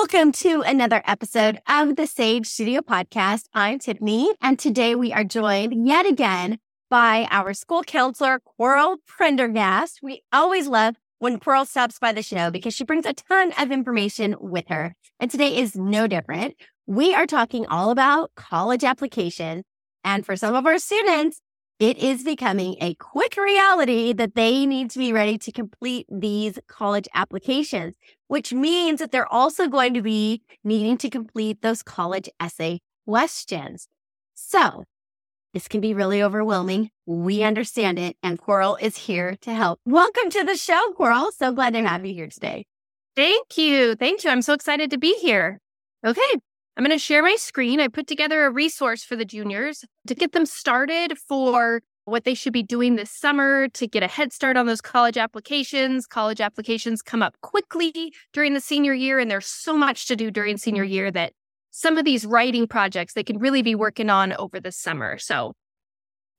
Welcome 0.00 0.32
to 0.32 0.62
another 0.62 1.02
episode 1.06 1.60
of 1.68 1.94
the 1.94 2.06
Sage 2.06 2.46
Studio 2.46 2.80
Podcast. 2.80 3.44
I'm 3.52 3.78
Tiffiny, 3.78 4.32
and 4.40 4.58
today 4.58 4.94
we 4.94 5.12
are 5.12 5.24
joined 5.24 5.86
yet 5.86 6.06
again 6.06 6.58
by 6.88 7.28
our 7.30 7.52
school 7.52 7.82
counselor, 7.82 8.40
Coral 8.40 8.96
Prendergast. 9.06 10.00
We 10.02 10.22
always 10.32 10.66
love 10.68 10.94
when 11.18 11.38
Coral 11.38 11.66
stops 11.66 11.98
by 11.98 12.12
the 12.12 12.22
show 12.22 12.50
because 12.50 12.72
she 12.72 12.82
brings 12.82 13.04
a 13.04 13.12
ton 13.12 13.52
of 13.58 13.70
information 13.70 14.36
with 14.40 14.68
her. 14.68 14.94
And 15.20 15.30
today 15.30 15.58
is 15.58 15.76
no 15.76 16.06
different. 16.06 16.54
We 16.86 17.14
are 17.14 17.26
talking 17.26 17.66
all 17.66 17.90
about 17.90 18.30
college 18.36 18.84
application. 18.84 19.64
And 20.02 20.24
for 20.24 20.34
some 20.34 20.54
of 20.54 20.64
our 20.64 20.78
students, 20.78 21.42
it 21.80 21.96
is 21.96 22.22
becoming 22.22 22.76
a 22.82 22.94
quick 22.96 23.38
reality 23.38 24.12
that 24.12 24.34
they 24.34 24.66
need 24.66 24.90
to 24.90 24.98
be 24.98 25.14
ready 25.14 25.38
to 25.38 25.50
complete 25.50 26.06
these 26.10 26.58
college 26.68 27.08
applications, 27.14 27.96
which 28.28 28.52
means 28.52 29.00
that 29.00 29.12
they're 29.12 29.32
also 29.32 29.66
going 29.66 29.94
to 29.94 30.02
be 30.02 30.42
needing 30.62 30.98
to 30.98 31.08
complete 31.08 31.62
those 31.62 31.82
college 31.82 32.28
essay 32.38 32.80
questions. 33.06 33.88
So 34.34 34.84
this 35.54 35.68
can 35.68 35.80
be 35.80 35.94
really 35.94 36.22
overwhelming. 36.22 36.90
We 37.06 37.42
understand 37.42 37.98
it, 37.98 38.14
and 38.22 38.38
Coral 38.38 38.76
is 38.76 38.98
here 38.98 39.36
to 39.40 39.54
help. 39.54 39.80
Welcome 39.86 40.28
to 40.28 40.44
the 40.44 40.56
show, 40.56 40.92
Coral. 40.98 41.32
So 41.32 41.50
glad 41.50 41.72
to 41.72 41.82
have 41.82 42.04
you 42.04 42.12
here 42.12 42.28
today. 42.28 42.66
Thank 43.16 43.56
you. 43.56 43.94
Thank 43.94 44.22
you. 44.22 44.28
I'm 44.28 44.42
so 44.42 44.52
excited 44.52 44.90
to 44.90 44.98
be 44.98 45.18
here. 45.18 45.58
Okay, 46.06 46.34
I'm 46.76 46.84
going 46.84 46.96
to 46.96 46.98
share 46.98 47.22
my 47.22 47.36
screen. 47.36 47.80
I 47.80 47.88
put 47.88 48.06
together 48.06 48.46
a 48.46 48.50
resource 48.50 49.04
for 49.04 49.16
the 49.16 49.24
juniors 49.24 49.84
to 50.06 50.14
get 50.14 50.32
them 50.32 50.46
started 50.46 51.18
for 51.18 51.82
what 52.04 52.24
they 52.24 52.34
should 52.34 52.52
be 52.52 52.62
doing 52.62 52.96
this 52.96 53.10
summer 53.10 53.68
to 53.68 53.86
get 53.86 54.02
a 54.02 54.08
head 54.08 54.32
start 54.32 54.56
on 54.56 54.66
those 54.66 54.80
college 54.80 55.16
applications. 55.16 56.06
College 56.06 56.40
applications 56.40 57.02
come 57.02 57.22
up 57.22 57.36
quickly 57.40 58.12
during 58.32 58.54
the 58.54 58.60
senior 58.60 58.94
year, 58.94 59.18
and 59.18 59.30
there's 59.30 59.46
so 59.46 59.76
much 59.76 60.06
to 60.06 60.16
do 60.16 60.30
during 60.30 60.56
senior 60.56 60.84
year 60.84 61.10
that 61.10 61.32
some 61.70 61.98
of 61.98 62.04
these 62.04 62.26
writing 62.26 62.66
projects 62.66 63.14
they 63.14 63.22
can 63.22 63.38
really 63.38 63.62
be 63.62 63.74
working 63.74 64.10
on 64.10 64.32
over 64.34 64.58
the 64.60 64.72
summer. 64.72 65.18
So, 65.18 65.52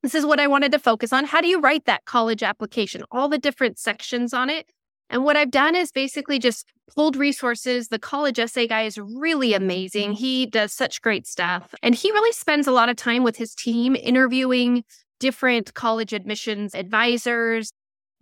this 0.02 0.14
is 0.14 0.26
what 0.26 0.40
I 0.40 0.48
wanted 0.48 0.72
to 0.72 0.80
focus 0.80 1.12
on. 1.12 1.26
How 1.26 1.40
do 1.40 1.46
you 1.46 1.60
write 1.60 1.84
that 1.84 2.04
college 2.04 2.42
application? 2.42 3.04
All 3.12 3.28
the 3.28 3.38
different 3.38 3.78
sections 3.78 4.34
on 4.34 4.50
it 4.50 4.68
and 5.12 5.24
what 5.24 5.36
I've 5.36 5.50
done 5.50 5.76
is 5.76 5.92
basically 5.92 6.38
just 6.38 6.66
pulled 6.92 7.16
resources. 7.16 7.88
The 7.88 7.98
college 7.98 8.38
essay 8.38 8.66
guy 8.66 8.82
is 8.82 8.98
really 8.98 9.52
amazing. 9.52 10.12
He 10.12 10.46
does 10.46 10.72
such 10.72 11.02
great 11.02 11.26
stuff. 11.26 11.74
And 11.82 11.94
he 11.94 12.10
really 12.10 12.32
spends 12.32 12.66
a 12.66 12.72
lot 12.72 12.88
of 12.88 12.96
time 12.96 13.22
with 13.22 13.36
his 13.36 13.54
team 13.54 13.94
interviewing 13.94 14.84
different 15.20 15.74
college 15.74 16.14
admissions 16.14 16.74
advisors, 16.74 17.72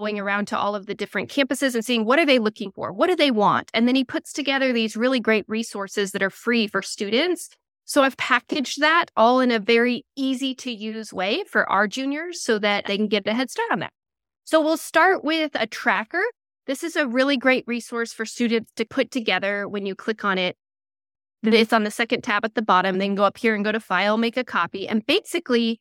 going 0.01 0.19
around 0.19 0.47
to 0.49 0.59
all 0.59 0.75
of 0.75 0.87
the 0.87 0.95
different 0.95 1.31
campuses 1.31 1.75
and 1.75 1.85
seeing 1.85 2.05
what 2.05 2.19
are 2.19 2.27
they 2.27 2.41
looking 2.41 2.73
for? 2.73 2.93
What 2.93 3.07
do 3.07 3.15
they 3.15 3.31
want? 3.31 3.71
And 3.73 3.87
then 3.87 3.95
he 3.95 4.05
puts 4.05 4.33
together 4.33 4.73
these 4.73 4.97
really 4.97 5.21
great 5.21 5.45
resources 5.47 6.11
that 6.11 6.23
are 6.23 6.31
free 6.31 6.67
for 6.67 6.83
students. 6.83 7.51
So 7.85 8.03
I've 8.03 8.17
packaged 8.17 8.81
that 8.81 9.07
all 9.17 9.41
in 9.41 9.53
a 9.53 9.61
very 9.61 10.05
easy 10.17 10.55
to 10.57 10.73
use 10.73 11.13
way 11.13 11.45
for 11.45 11.71
our 11.71 11.87
juniors 11.87 12.43
so 12.43 12.59
that 12.59 12.87
they 12.87 12.97
can 12.97 13.09
get 13.09 13.27
a 13.27 13.35
head 13.35 13.51
start 13.51 13.71
on 13.71 13.79
that. 13.81 13.93
So 14.45 14.61
we'll 14.61 14.77
start 14.77 15.23
with 15.23 15.53
a 15.55 15.67
tracker 15.67 16.23
this 16.71 16.85
is 16.85 16.95
a 16.95 17.09
really 17.09 17.37
great 17.37 17.65
resource 17.67 18.13
for 18.13 18.25
students 18.25 18.71
to 18.77 18.85
put 18.85 19.11
together 19.11 19.67
when 19.67 19.87
you 19.87 19.97
click 19.97 20.25
on 20.25 20.39
it. 20.39 20.57
Mm-hmm. 21.45 21.55
It's 21.55 21.73
on 21.73 21.83
the 21.83 21.91
second 21.91 22.23
tab 22.23 22.45
at 22.45 22.55
the 22.55 22.63
bottom. 22.63 22.99
Then 22.99 23.17
go 23.17 23.25
up 23.25 23.39
here 23.39 23.57
and 23.57 23.65
go 23.65 23.73
to 23.73 23.81
File, 23.81 24.17
make 24.17 24.37
a 24.37 24.45
copy. 24.45 24.87
And 24.87 25.05
basically, 25.05 25.81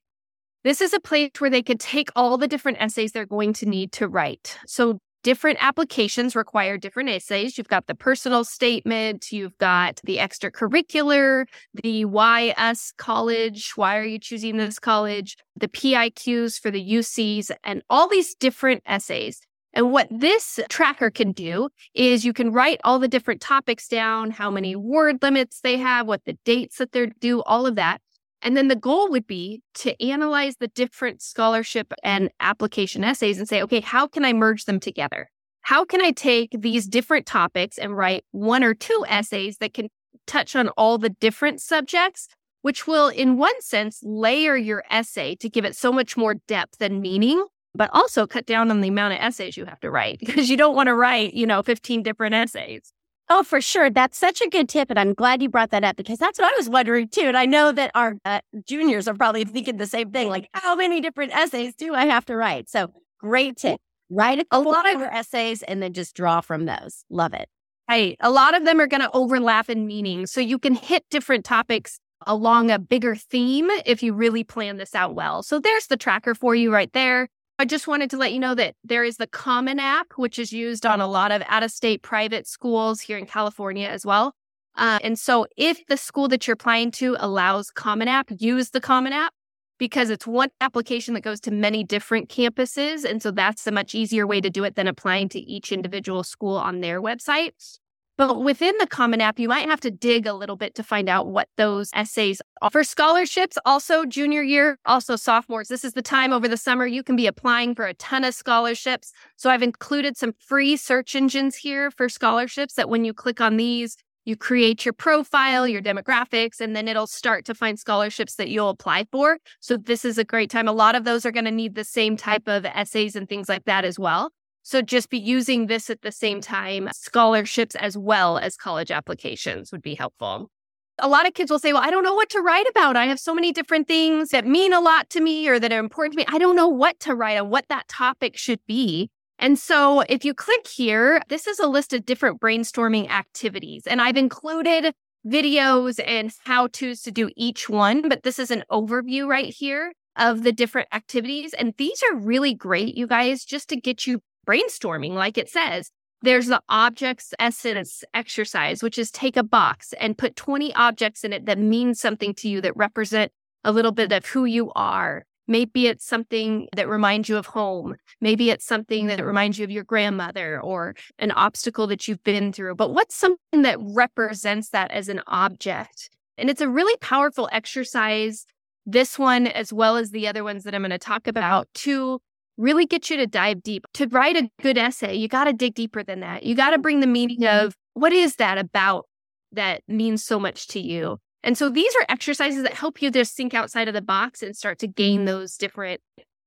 this 0.63 0.81
is 0.81 0.91
a 0.91 1.00
place 1.00 1.29
where 1.38 1.51
they 1.51 1.61
could 1.61 1.79
take 1.79 2.09
all 2.16 2.39
the 2.39 2.47
different 2.47 2.81
essays 2.81 3.11
they're 3.11 3.27
going 3.27 3.53
to 3.53 3.67
need 3.67 3.91
to 3.94 4.07
write. 4.07 4.57
So, 4.66 4.97
different 5.22 5.59
applications 5.61 6.35
require 6.35 6.75
different 6.79 7.09
essays. 7.09 7.56
You've 7.56 7.67
got 7.67 7.85
the 7.85 7.94
personal 7.94 8.44
statement, 8.44 9.31
you've 9.31 9.57
got 9.59 10.01
the 10.06 10.17
extracurricular, 10.17 11.45
the 11.83 12.06
why 12.06 12.56
us 12.57 12.94
college, 12.97 13.73
why 13.75 13.97
are 13.97 14.06
you 14.06 14.17
choosing 14.17 14.57
this 14.57 14.79
college, 14.79 15.38
the 15.56 15.67
PIQs 15.67 16.59
for 16.59 16.71
the 16.71 16.94
UCs, 16.94 17.51
and 17.63 17.83
all 17.91 18.09
these 18.09 18.33
different 18.33 18.81
essays. 18.88 19.41
And 19.74 19.91
what 19.91 20.07
this 20.12 20.59
tracker 20.69 21.12
can 21.12 21.31
do 21.31 21.69
is 21.94 22.25
you 22.25 22.34
can 22.34 22.52
write 22.52 22.81
all 22.84 23.00
the 23.00 23.07
different 23.07 23.41
topics 23.41 23.88
down, 23.88 24.31
how 24.31 24.50
many 24.50 24.75
word 24.75 25.22
limits 25.22 25.62
they 25.62 25.78
have, 25.78 26.07
what 26.07 26.25
the 26.25 26.38
dates 26.44 26.78
that 26.78 26.91
they're 26.91 27.07
due, 27.07 27.44
all 27.44 27.66
of 27.68 27.75
that. 27.75 28.02
And 28.41 28.56
then 28.56 28.68
the 28.68 28.75
goal 28.75 29.09
would 29.09 29.28
be 29.28 29.62
to 29.75 30.02
analyze 30.03 30.56
the 30.57 30.69
different 30.69 31.22
scholarship 31.22 31.94
and 32.03 32.30
application 32.40 33.03
essays 33.03 33.38
and 33.38 33.47
say, 33.47 33.62
okay, 33.62 33.81
how 33.81 34.07
can 34.07 34.24
I 34.24 34.34
merge 34.34 34.66
them 34.66 34.80
together? 34.80 35.30
How 35.62 35.86
can 35.86 36.01
I 36.01 36.12
take 36.12 36.56
these 36.57 36.88
different 36.88 37.25
topics 37.25 37.78
and 37.78 37.96
write 37.96 38.24
one 38.31 38.63
or 38.63 38.74
two 38.74 39.06
essays 39.07 39.57
that 39.57 39.74
can 39.74 39.90
touch 40.25 40.56
on 40.56 40.69
all 40.69 40.97
the 40.97 41.09
different 41.09 41.62
subjects, 41.62 42.28
which 42.62 42.88
will, 42.88 43.09
in 43.09 43.38
one 43.38 43.62
sense, 43.62 44.00
layer 44.03 44.56
your 44.56 44.84
essay 44.90 45.36
to 45.36 45.50
give 45.50 45.66
it 45.66 45.75
so 45.75 45.91
much 45.91 46.16
more 46.16 46.36
depth 46.47 46.81
and 46.81 47.01
meaning 47.01 47.46
but 47.75 47.90
also 47.94 48.28
cut 48.28 48.46
down 48.46 48.72
on 48.72 48.81
the 48.81 48.88
amount 48.88 49.13
of 49.13 49.19
essays 49.19 49.57
you 49.57 49.66
have 49.66 49.80
to 49.81 49.91
write 49.91 50.19
because 50.25 50.50
you 50.50 50.57
don't 50.57 50.75
want 50.75 50.88
to 50.88 50.96
write, 50.96 51.34
you 51.34 51.46
know, 51.46 51.62
15 51.62 52.03
different 52.03 52.35
essays. 52.35 52.94
Oh, 53.31 53.44
for 53.44 53.62
sure. 53.62 53.91
That's 53.91 54.18
such 54.18 54.41
a 54.41 54.50
good 54.50 54.68
tip. 54.68 54.90
And 54.90 54.97
I'm 54.97 55.13
glad 55.13 55.44
you 55.44 55.50
brought 55.50 55.69
that 55.69 55.84
up 55.84 55.96
because 55.96 56.18
that's 56.18 56.40
what 56.40 56.52
I 56.52 56.57
was 56.57 56.68
wondering 56.68 57.07
too. 57.09 57.25
And 57.25 57.38
I 57.38 57.46
know 57.46 57.72
that 57.72 57.91
our 57.94 58.16
uh, 58.25 58.40
juniors 58.66 59.07
are 59.07 59.13
probably 59.13 59.46
thinking 59.46 59.78
the 59.78 59.85
same 59.85 60.12
thing 60.12 60.30
like, 60.30 60.50
how 60.53 60.75
many 60.75 61.00
different 61.00 61.35
essays 61.35 61.75
do 61.75 61.94
I 61.94 62.07
have 62.07 62.25
to 62.25 62.35
write? 62.35 62.69
So 62.69 62.91
great 63.19 63.57
tip. 63.57 63.80
Write 64.09 64.40
a, 64.40 64.46
a 64.51 64.59
lot 64.59 64.91
of 64.91 65.01
essays 65.01 65.62
and 65.62 65.84
then 65.84 65.94
just 65.94 66.16
draw 66.16 66.41
from 66.41 66.66
those. 66.66 67.06
Love 67.12 67.36
it. 67.36 67.47
Right. 67.88 68.18
A 68.19 68.31
lot 68.31 68.56
of 68.56 68.66
them 68.66 68.80
are 68.80 68.88
going 68.88 69.01
to 69.01 69.12
overlap 69.13 69.69
in 69.69 69.86
meaning. 69.86 70.25
So 70.25 70.41
you 70.41 70.57
can 70.57 70.74
hit 70.74 71.06
different 71.12 71.46
topics 71.46 72.00
along 72.25 72.72
a 72.72 72.80
bigger 72.80 73.16
theme 73.16 73.69
if 73.86 74.01
you 74.01 74.13
really 74.13 74.44
plan 74.44 74.78
this 74.78 74.96
out 74.96 75.13
well. 75.13 75.44
So 75.44 75.59
there's 75.59 75.88
the 75.88 75.97
tracker 75.97 76.34
for 76.34 76.56
you 76.56 76.74
right 76.74 76.91
there. 76.94 77.30
I 77.61 77.65
just 77.65 77.89
wanted 77.89 78.09
to 78.11 78.17
let 78.17 78.31
you 78.31 78.39
know 78.39 78.55
that 78.55 78.75
there 78.85 79.03
is 79.03 79.17
the 79.17 79.27
Common 79.27 79.81
App, 79.81 80.13
which 80.15 80.39
is 80.39 80.53
used 80.53 80.85
on 80.85 81.01
a 81.01 81.07
lot 81.07 81.33
of 81.33 81.43
out 81.45 81.61
of 81.61 81.71
state 81.71 82.01
private 82.01 82.47
schools 82.47 83.01
here 83.01 83.17
in 83.17 83.25
California 83.25 83.89
as 83.89 84.05
well. 84.05 84.33
Uh, 84.77 84.97
and 85.03 85.19
so, 85.19 85.45
if 85.57 85.85
the 85.87 85.97
school 85.97 86.29
that 86.29 86.47
you're 86.47 86.53
applying 86.53 86.89
to 86.91 87.17
allows 87.19 87.69
Common 87.69 88.07
App, 88.07 88.31
use 88.37 88.69
the 88.69 88.79
Common 88.79 89.11
App 89.11 89.33
because 89.77 90.09
it's 90.09 90.25
one 90.25 90.51
application 90.61 91.13
that 91.15 91.21
goes 91.21 91.41
to 91.41 91.51
many 91.51 91.83
different 91.83 92.29
campuses. 92.29 93.03
And 93.03 93.21
so, 93.21 93.29
that's 93.29 93.67
a 93.67 93.71
much 93.71 93.93
easier 93.93 94.25
way 94.25 94.39
to 94.39 94.49
do 94.49 94.63
it 94.63 94.75
than 94.75 94.87
applying 94.87 95.27
to 95.29 95.39
each 95.39 95.73
individual 95.73 96.23
school 96.23 96.55
on 96.55 96.79
their 96.79 97.01
website. 97.01 97.78
But 98.19 98.41
within 98.41 98.75
the 98.80 98.85
Common 98.85 99.22
App, 99.22 99.40
you 99.40 99.47
might 99.47 99.69
have 99.69 99.80
to 99.80 99.90
dig 99.90 100.28
a 100.28 100.34
little 100.34 100.57
bit 100.57 100.75
to 100.75 100.84
find 100.84 101.07
out 101.07 101.28
what 101.28 101.47
those 101.56 101.90
essays 101.94 102.41
are. 102.62 102.69
For 102.69 102.84
scholarships, 102.84 103.57
also 103.66 104.03
junior 104.03 104.44
year, 104.44 104.78
also 104.85 105.16
sophomores, 105.16 105.69
this 105.69 105.85
is 105.85 105.94
the 105.94 106.02
time 106.02 106.34
over 106.34 106.46
the 106.46 106.57
summer 106.57 106.85
you 106.85 107.02
can 107.02 107.16
be 107.16 107.28
applying 107.28 107.75
for 107.75 107.85
a 107.85 107.94
ton 107.94 108.25
of 108.25 108.35
scholarships. 108.35 109.13
So 109.38 109.50
I've 109.50 109.63
included 109.63 110.18
some 110.18 110.34
free 110.38 110.75
search 110.75 111.16
engines 111.16 111.56
here 111.56 111.91
for 111.91 112.09
scholarships 112.09 112.74
that 112.74 112.90
when 112.90 113.06
you 113.06 113.13
click 113.13 113.40
on 113.40 113.56
these, 113.56 113.96
you 114.25 114.36
create 114.36 114.84
your 114.84 114.91
profile, 114.91 115.66
your 115.66 115.81
demographics, 115.81 116.59
and 116.59 116.75
then 116.75 116.90
it'll 116.90 117.07
start 117.07 117.46
to 117.46 117.56
find 117.56 117.80
scholarships 117.80 118.36
that 118.36 118.50
you'll 118.50 118.68
apply 118.68 119.06
for. 119.13 119.38
So 119.62 119.78
this 119.78 120.03
is 120.03 120.18
a 120.18 120.25
great 120.25 120.50
time. 120.50 120.68
A 120.68 120.74
lot 120.74 120.96
of 120.96 121.06
those 121.06 121.25
are 121.25 121.31
going 121.31 121.46
to 121.46 121.51
need 121.51 121.75
the 121.75 121.86
same 121.86 122.18
type 122.18 122.50
of 122.50 122.66
essays 122.66 123.16
and 123.16 123.30
things 123.30 123.47
like 123.47 123.63
that 123.63 123.86
as 123.86 123.97
well. 123.97 124.34
So 124.69 124.83
just 124.83 125.10
be 125.10 125.18
using 125.18 125.66
this 125.66 125.89
at 125.89 126.04
the 126.04 126.12
same 126.12 126.42
time. 126.42 126.89
Scholarships 126.94 127.74
as 127.74 127.98
well 127.98 128.38
as 128.38 128.56
college 128.56 128.92
applications 128.92 129.71
would 129.71 129.81
be 129.81 129.95
helpful. 129.95 130.51
A 131.00 131.07
lot 131.07 131.25
of 131.25 131.33
kids 131.33 131.50
will 131.50 131.57
say, 131.57 131.74
Well, 131.74 131.81
I 131.81 131.89
don't 131.89 132.04
know 132.04 132.13
what 132.13 132.30
to 132.30 132.39
write 132.39 132.68
about. 132.69 132.95
I 132.95 133.07
have 133.07 133.19
so 133.19 133.33
many 133.33 133.51
different 133.51 133.88
things 133.88 134.30
that 134.30 134.45
mean 134.45 134.71
a 134.71 134.80
lot 134.80 135.10
to 135.10 135.21
me 135.21 135.48
or 135.48 135.57
that 135.60 135.74
are 135.74 135.80
important 135.80 136.13
to 136.13 136.18
me. 136.18 136.25
I 136.27 136.38
don't 136.38 136.56
know 136.56 136.68
what 136.68 137.00
to 137.00 137.16
write 137.16 137.39
on, 137.39 137.50
what 137.50 137.66
that 137.69 137.88
topic 137.88 138.38
should 138.38 138.60
be. 138.68 139.10
And 139.39 139.57
so 139.57 140.01
if 140.01 140.24
you 140.24 140.36
click 140.36 140.68
here, 140.68 141.24
this 141.30 141.48
is 141.48 141.57
a 141.57 141.65
list 141.65 141.92
of 141.92 142.06
different 142.06 142.39
brainstorming 142.39 143.10
activities. 143.10 143.88
And 143.88 144.00
I've 144.00 144.18
included 144.18 144.94
videos 145.25 146.00
and 146.06 146.31
how 146.44 146.68
to's 146.68 147.01
to 147.01 147.12
do 147.12 147.31
each 147.36 147.69
one, 147.69 148.07
but 148.07 148.22
this 148.22 148.38
is 148.38 148.51
an 148.51 148.63
overview 148.69 149.27
right 149.27 149.51
here 149.51 149.94
of 150.15 150.44
the 150.44 150.51
different 150.51 150.89
activities. 150.94 151.56
And 151.56 151.74
these 151.77 152.04
are 152.04 152.15
really 152.15 152.54
great, 152.54 152.95
you 152.95 153.07
guys, 153.07 153.45
just 153.45 153.68
to 153.69 153.75
get 153.75 154.06
you 154.06 154.22
brainstorming, 154.50 155.13
like 155.13 155.38
it 155.38 155.50
says. 155.50 155.92
There's 156.22 156.48
the 156.48 156.62
objects 156.68 157.34
essence 157.40 158.04
exercise, 158.13 158.84
which 158.84 158.98
is 158.98 159.12
take 159.12 159.38
a 159.38 159.44
box 159.44 159.94
and 160.00 160.18
put 160.18 160.36
20 160.36 160.74
objects 160.74 161.24
in 161.24 161.31
it 161.31 161.46
that 161.46 161.57
mean 161.57 161.94
something 161.94 162.34
to 162.36 162.50
you 162.50 162.60
that 162.62 162.75
represent 162.75 163.31
a 163.63 163.72
little 163.72 163.92
bit 163.92 164.12
of 164.12 164.25
who 164.25 164.46
you 164.46 164.72
are. 164.75 165.24
Maybe 165.48 165.88
it's 165.88 166.06
something 166.06 166.68
that 166.75 166.90
reminds 166.90 167.30
you 167.30 167.38
of 167.38 167.48
home. 167.48 167.96
Maybe 168.22 168.50
it's 168.50 168.66
something 168.66 169.07
that 169.07 169.25
reminds 169.25 169.57
you 169.57 169.63
of 169.63 169.72
your 169.72 169.84
grandmother 169.84 170.62
or 170.62 170.94
an 171.18 171.31
obstacle 171.31 171.88
that 171.88 172.07
you've 172.07 172.24
been 172.24 172.51
through. 172.51 172.75
But 172.75 172.94
what's 172.94 173.16
something 173.16 173.62
that 173.63 173.78
represents 173.80 174.69
that 174.69 174.92
as 174.92 175.10
an 175.10 175.22
object? 175.25 176.10
And 176.38 176.50
it's 176.50 176.62
a 176.62 176.69
really 176.69 176.96
powerful 176.98 177.50
exercise, 177.51 178.46
this 178.86 179.18
one, 179.18 179.48
as 179.48 179.74
well 179.74 179.96
as 179.96 180.12
the 180.12 180.28
other 180.28 180.44
ones 180.44 180.66
that 180.66 180.75
I'm 180.75 180.81
going 180.81 180.92
to 180.92 181.00
talk 181.00 181.28
about, 181.28 181.68
to 181.75 182.19
really 182.59 182.85
get 182.85 183.09
you 183.09 183.17
to 183.17 183.25
dive 183.25 183.63
deep. 183.63 183.85
To 183.95 184.07
write 184.07 184.35
a 184.35 184.50
good 184.61 184.77
essay, 184.77 185.15
you 185.15 185.27
got 185.27 185.45
to 185.45 185.53
dig 185.53 185.73
deeper 185.73 186.03
than 186.03 186.19
that. 186.19 186.44
You 186.44 186.53
got 186.53 186.71
to 186.71 186.77
bring 186.77 187.00
the 187.00 187.07
meaning 187.07 187.39
mm-hmm. 187.39 187.65
of 187.65 187.75
what 187.94 188.13
is 188.13 188.35
that 188.35 188.57
about 188.57 189.06
that 189.53 189.81
means 189.88 190.23
so 190.23 190.39
much 190.39 190.67
to 190.67 190.79
you. 190.79 191.17
And 191.44 191.57
so 191.57 191.69
these 191.69 191.95
are 191.95 192.06
exercises 192.09 192.63
that 192.63 192.73
help 192.73 193.01
you 193.01 193.09
just 193.09 193.35
think 193.35 193.53
outside 193.53 193.88
of 193.88 193.94
the 193.94 194.01
box 194.01 194.44
and 194.44 194.56
start 194.56 194.77
to 194.79 194.88
gain 194.88 195.19
mm-hmm. 195.19 195.27
those 195.27 195.57
different 195.57 196.01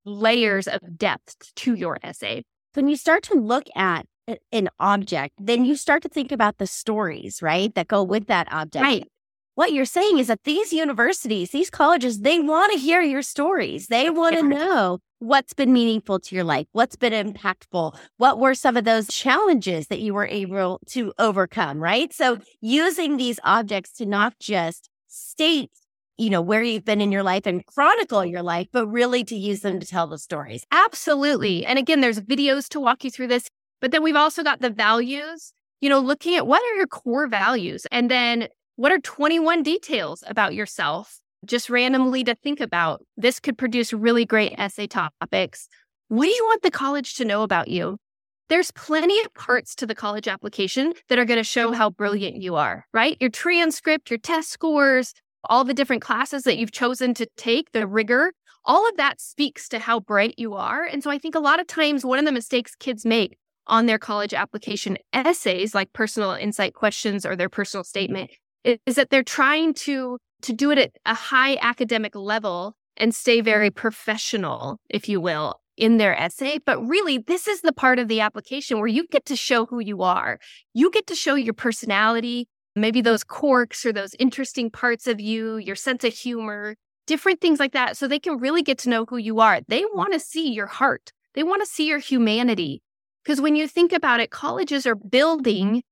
layers 0.05 0.69
of 0.69 0.81
depth 0.97 1.37
to 1.57 1.75
your 1.75 1.99
essay. 2.03 2.43
When 2.75 2.89
you 2.89 2.97
start 2.97 3.23
to 3.25 3.35
look 3.35 3.65
at 3.75 4.07
eh, 4.29 4.37
an 4.53 4.69
object, 4.79 5.35
then 5.39 5.65
you 5.65 5.77
start 5.77 6.03
to 6.03 6.09
think 6.09 6.31
about 6.31 6.59
the 6.59 6.67
stories, 6.67 7.41
right, 7.43 7.75
that 7.75 7.89
go 7.89 8.03
with 8.03 8.27
that 8.27 8.53
object. 8.53 8.83
Right. 8.83 9.09
What 9.55 9.73
you're 9.73 9.85
saying 9.85 10.19
is 10.19 10.29
that 10.29 10.45
these 10.45 10.73
universities, 10.73 11.51
these 11.51 11.69
colleges, 11.69 12.21
they 12.21 12.41
want 12.41 12.73
to 12.73 12.79
hear 12.79 13.03
your 13.03 13.23
stories. 13.23 13.89
They 13.89 14.09
want 14.09 14.37
to 14.37 14.43
know 14.43 15.01
what's 15.19 15.53
been 15.53 15.73
meaningful 15.73 16.19
to 16.19 16.35
your 16.35 16.45
life, 16.45 16.67
what's 16.73 16.97
been 16.97 17.13
impactful, 17.13 17.97
what 18.17 18.39
were 18.39 18.55
some 18.55 18.77
of 18.77 18.85
those 18.85 19.09
challenges 19.09 19.89
that 19.89 20.01
you 20.01 20.15
were 20.15 20.27
able 20.27 20.81
to 20.87 21.13
overcome, 21.19 21.79
right? 21.79 22.13
So 22.13 22.39
using 22.61 23.19
these 23.19 23.39
objects 23.45 23.93
to 23.99 24.07
not 24.07 24.35
just 24.41 24.89
state 25.07 25.71
you 26.19 26.31
know, 26.31 26.43
where 26.43 26.63
you've 26.63 26.85
been 26.85 27.01
in 27.01 27.11
your 27.11 27.23
life 27.23 27.47
and 27.47 27.65
chronicle 27.67 28.25
your 28.25 28.43
life, 28.43 28.69
but 28.71 28.87
really 28.87 29.25
to 29.25 29.35
use 29.35 29.61
them 29.61 29.81
to 29.81 29.87
tell 29.87 30.07
the 30.07 30.19
stories. 30.19 30.65
Absolutely. 30.71 31.65
And 31.65 31.79
again, 31.79 32.01
there's 32.01 32.21
videos 32.21 32.69
to 32.69 32.81
walk 32.81 33.03
you 33.03 33.11
through 33.11 33.29
this, 33.29 33.49
but 33.81 33.91
then 33.91 34.03
we've 34.03 34.15
also 34.15 34.45
got 34.45 34.61
the 34.61 34.71
values, 34.71 35.53
you 35.81 35.89
know, 35.89 35.99
looking 35.99 36.37
at 36.37 36.47
what 36.47 36.63
are 36.63 36.77
your 36.77 36.87
core 36.87 37.27
values 37.27 37.87
and 37.91 38.11
then 38.11 38.49
what 38.83 38.91
are 38.91 38.99
21 38.99 39.63
details 39.63 40.25
about 40.27 40.55
yourself 40.55 41.21
just 41.47 41.71
randomly 41.71 42.25
to 42.25 42.35
think 42.35 42.59
about. 42.59 43.01
This 43.17 43.39
could 43.39 43.57
produce 43.57 43.93
really 43.93 44.25
great 44.25 44.55
essay 44.59 44.89
topics. 44.89 45.69
What 46.09 46.25
do 46.25 46.31
you 46.31 46.45
want 46.47 46.63
the 46.63 46.71
college 46.73 47.15
to 47.15 47.25
know 47.25 47.45
about 47.45 47.69
you? 47.69 47.99
There's 48.49 48.73
plenty 48.73 49.21
of 49.21 49.33
parts 49.35 49.77
to 49.77 49.87
the 49.87 49.95
college 49.95 50.27
application 50.27 50.95
that 51.09 51.17
are 51.17 51.25
going 51.25 51.39
to 51.39 51.45
show 51.45 51.71
how 51.71 51.91
brilliant 51.91 52.43
you 52.43 52.57
are, 52.57 52.85
right? 52.93 53.17
Your 53.21 53.31
transcript, 53.31 54.11
your 54.11 54.19
test 54.19 54.51
scores, 54.51 55.15
all 55.45 55.63
the 55.63 55.75
different 55.75 56.03
classes 56.03 56.43
that 56.43 56.59
you've 56.59 56.73
chosen 56.73 57.15
to 57.15 57.29
take, 57.37 57.71
the 57.71 57.87
rigor, 57.87 58.33
all 58.65 58.89
of 58.89 58.97
that 58.97 59.21
speaks 59.21 59.69
to 59.69 59.79
how 59.79 60.01
bright 60.01 60.35
you 60.39 60.55
are. 60.55 60.83
And 60.83 61.05
so 61.05 61.11
I 61.13 61.19
think 61.19 61.37
a 61.37 61.39
lot 61.39 61.61
of 61.61 61.69
times 61.69 62.05
one 62.05 62.19
of 62.19 62.25
the 62.25 62.33
mistakes 62.33 62.75
kids 62.75 63.07
make 63.07 63.39
on 63.69 63.87
their 63.87 64.01
college 64.01 64.35
application 64.35 64.99
essays, 65.13 65.73
like 65.73 65.93
personal 65.93 66.33
insight 66.33 66.75
questions 66.75 67.25
or 67.25 67.37
their 67.37 67.49
personal 67.49 67.85
statement, 67.85 68.33
is 68.65 68.95
that 68.95 69.11
they're 69.11 69.23
trying 69.23 69.75
to 69.75 70.19
to 70.43 70.53
do 70.53 70.71
it 70.71 70.79
at 70.79 70.91
a 71.07 71.15
high 71.15 71.57
academic 71.63 72.15
level 72.17 72.75
and 72.97 73.15
stay 73.15 73.41
very 73.41 73.71
professional, 73.71 74.81
if 74.91 75.09
you 75.09 75.21
will, 75.21 75.61
in 75.77 75.97
their 75.99 76.19
essay. 76.19 76.59
But 76.65 76.81
really, 76.87 77.19
this 77.19 77.49
is 77.49 77.61
the 77.61 77.73
part 77.73 77.99
of 77.99 78.09
the 78.09 78.21
application 78.21 78.79
where 78.79 78.89
you 78.89 79.07
get 79.07 79.25
to 79.27 79.37
show 79.37 79.67
who 79.67 79.81
you 79.81 80.03
are. 80.03 80.39
You 80.75 80.91
get 80.91 81.07
to 81.07 81.15
show 81.15 81.35
your 81.35 81.55
personality, 81.55 82.49
maybe 82.75 83.01
those 83.01 83.25
quirks 83.25 83.87
or 83.87 83.93
those 83.93 84.15
interesting 84.19 84.71
parts 84.71 85.07
of 85.07 85.21
you, 85.21 85.57
your 85.57 85.77
sense 85.77 86.05
of 86.05 86.13
humor, 86.13 86.77
different 87.07 87.41
things 87.41 87.61
like 87.61 87.73
that. 87.73 87.97
So 87.97 88.07
they 88.07 88.19
can 88.19 88.39
really 88.39 88.63
get 88.63 88.79
to 88.79 88.91
know 88.91 89.05
who 89.09 89.17
you 89.17 89.41
are. 89.41 89.61
They 89.69 89.85
want 89.95 90.13
to 90.13 90.21
see 90.21 90.53
your 90.53 90.67
heart, 90.67 91.13
they 91.35 91.43
want 91.43 91.63
to 91.63 91.67
see 91.67 91.87
your 91.87 91.99
humanity. 91.99 92.83
Because 93.23 93.41
when 93.41 93.55
you 93.55 93.69
think 93.69 93.93
about 93.93 94.19
it, 94.19 94.33
colleges 94.33 94.85
are 94.85 94.97
building 94.97 95.85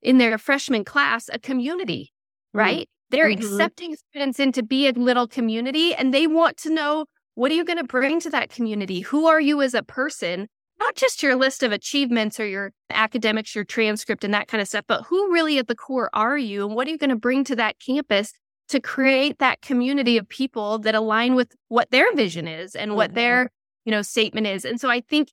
in 0.00 0.18
their 0.18 0.38
freshman 0.38 0.84
class 0.84 1.28
a 1.32 1.38
community. 1.38 2.12
Right? 2.56 2.88
Mm-hmm. 2.88 3.16
They're 3.16 3.28
mm-hmm. 3.28 3.54
accepting 3.54 3.96
students 3.96 4.40
into 4.40 4.62
be 4.62 4.88
a 4.88 4.92
little 4.92 5.28
community 5.28 5.94
and 5.94 6.12
they 6.12 6.26
want 6.26 6.56
to 6.58 6.70
know 6.70 7.06
what 7.34 7.52
are 7.52 7.54
you 7.54 7.64
going 7.64 7.78
to 7.78 7.84
bring 7.84 8.18
to 8.20 8.30
that 8.30 8.48
community? 8.48 9.00
Who 9.00 9.26
are 9.26 9.40
you 9.40 9.60
as 9.62 9.74
a 9.74 9.82
person? 9.82 10.48
not 10.78 10.94
just 10.94 11.22
your 11.22 11.36
list 11.36 11.62
of 11.62 11.72
achievements 11.72 12.38
or 12.38 12.46
your 12.46 12.72
academics, 12.90 13.54
your 13.54 13.64
transcript, 13.64 14.24
and 14.24 14.34
that 14.34 14.48
kind 14.48 14.60
of 14.60 14.68
stuff, 14.68 14.84
but 14.86 15.02
who 15.04 15.32
really 15.32 15.58
at 15.58 15.68
the 15.68 15.74
core 15.74 16.10
are 16.12 16.36
you? 16.36 16.66
And 16.66 16.74
what 16.74 16.86
are 16.86 16.90
you 16.90 16.98
going 16.98 17.10
to 17.10 17.16
bring 17.16 17.44
to 17.44 17.56
that 17.56 17.76
campus 17.84 18.32
to 18.68 18.80
create 18.80 19.38
that 19.38 19.62
community 19.62 20.18
of 20.18 20.28
people 20.28 20.78
that 20.80 20.94
align 20.94 21.34
with 21.34 21.54
what 21.68 21.90
their 21.90 22.12
vision 22.14 22.46
is 22.46 22.74
and 22.74 22.94
what 22.94 23.08
mm-hmm. 23.10 23.16
their, 23.16 23.50
you 23.84 23.92
know, 23.92 24.02
statement 24.02 24.46
is? 24.46 24.64
And 24.64 24.80
so 24.80 24.90
I 24.90 25.00
think, 25.00 25.30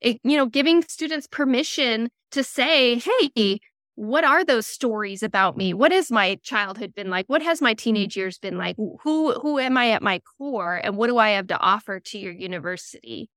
it, 0.00 0.18
you 0.22 0.36
know, 0.36 0.46
giving 0.46 0.82
students 0.82 1.26
permission 1.26 2.08
to 2.30 2.42
say, 2.42 2.98
hey, 2.98 3.58
what 3.96 4.24
are 4.24 4.44
those 4.44 4.66
stories 4.66 5.22
about 5.22 5.56
me? 5.56 5.74
What 5.74 5.90
has 5.90 6.10
my 6.10 6.38
childhood 6.42 6.94
been 6.94 7.10
like? 7.10 7.26
What 7.26 7.42
has 7.42 7.60
my 7.60 7.72
mm-hmm. 7.72 7.82
teenage 7.82 8.16
years 8.16 8.38
been 8.38 8.56
like? 8.56 8.76
Who 8.76 9.32
who 9.32 9.58
am 9.58 9.76
I 9.76 9.90
at 9.90 10.02
my 10.02 10.20
core 10.38 10.80
and 10.82 10.96
what 10.96 11.08
do 11.08 11.18
I 11.18 11.30
have 11.30 11.48
to 11.48 11.58
offer 11.58 11.98
to 11.98 12.18
your 12.18 12.32
university? 12.32 13.28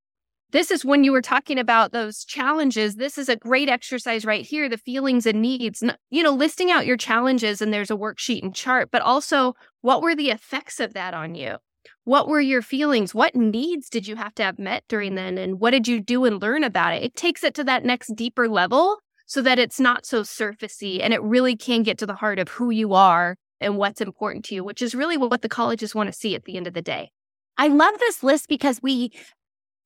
this 0.52 0.72
is 0.72 0.84
when 0.84 1.04
you 1.04 1.12
were 1.12 1.22
talking 1.22 1.60
about 1.60 1.92
those 1.92 2.24
challenges. 2.24 2.96
This 2.96 3.18
is 3.18 3.30
a 3.30 3.36
great 3.36 3.70
exercise 3.70 4.26
right 4.26 4.46
here 4.46 4.68
the 4.68 4.78
feelings 4.78 5.26
and 5.26 5.42
needs, 5.42 5.84
you 6.10 6.24
know, 6.24 6.32
listing 6.32 6.72
out 6.72 6.86
your 6.86 6.98
challenges 6.98 7.62
and 7.62 7.72
there's 7.72 7.92
a 7.92 7.96
worksheet 7.96 8.42
and 8.42 8.56
chart, 8.56 8.90
but 8.92 9.02
also 9.02 9.54
what 9.82 10.02
were 10.02 10.16
the 10.16 10.32
effects 10.32 10.80
of 10.80 10.94
that 10.94 11.14
on 11.14 11.36
you? 11.36 11.58
What 12.04 12.28
were 12.28 12.42
your 12.42 12.62
feelings? 12.62 13.14
What 13.14 13.36
needs 13.36 13.90
did 13.90 14.08
you 14.08 14.16
have 14.16 14.34
to 14.36 14.44
have 14.44 14.58
met 14.58 14.84
during 14.90 15.16
then? 15.16 15.38
And 15.38 15.60
what 15.60 15.72
did 15.72 15.88
you 15.88 16.02
do 16.02 16.26
and 16.26 16.42
learn 16.42 16.64
about 16.64 16.94
it? 16.94 17.04
It 17.04 17.16
takes 17.16 17.44
it 17.44 17.54
to 17.56 17.64
that 17.66 17.86
next 17.86 18.16
deeper 18.16 18.48
level 18.48 18.98
so 19.30 19.44
that 19.44 19.60
it's 19.60 19.80
not 19.80 20.08
so 20.08 20.24
surfacey 20.24 21.00
and 21.02 21.14
it 21.14 21.22
really 21.22 21.56
can 21.56 21.84
get 21.84 22.00
to 22.00 22.08
the 22.08 22.16
heart 22.16 22.40
of 22.40 22.50
who 22.50 22.72
you 22.72 22.96
are 22.96 23.36
and 23.62 23.78
what's 23.78 24.02
important 24.02 24.44
to 24.46 24.56
you, 24.56 24.64
which 24.64 24.82
is 24.82 24.96
really 24.96 25.18
what 25.18 25.44
the 25.44 25.48
colleges 25.48 25.94
want 25.94 26.08
to 26.12 26.20
see 26.20 26.34
at 26.34 26.46
the 26.46 26.58
end 26.58 26.66
of 26.66 26.74
the 26.74 26.82
day. 26.82 27.12
I 27.56 27.68
love 27.68 27.94
this 28.00 28.24
list 28.24 28.50
because 28.50 28.82
we 28.82 29.12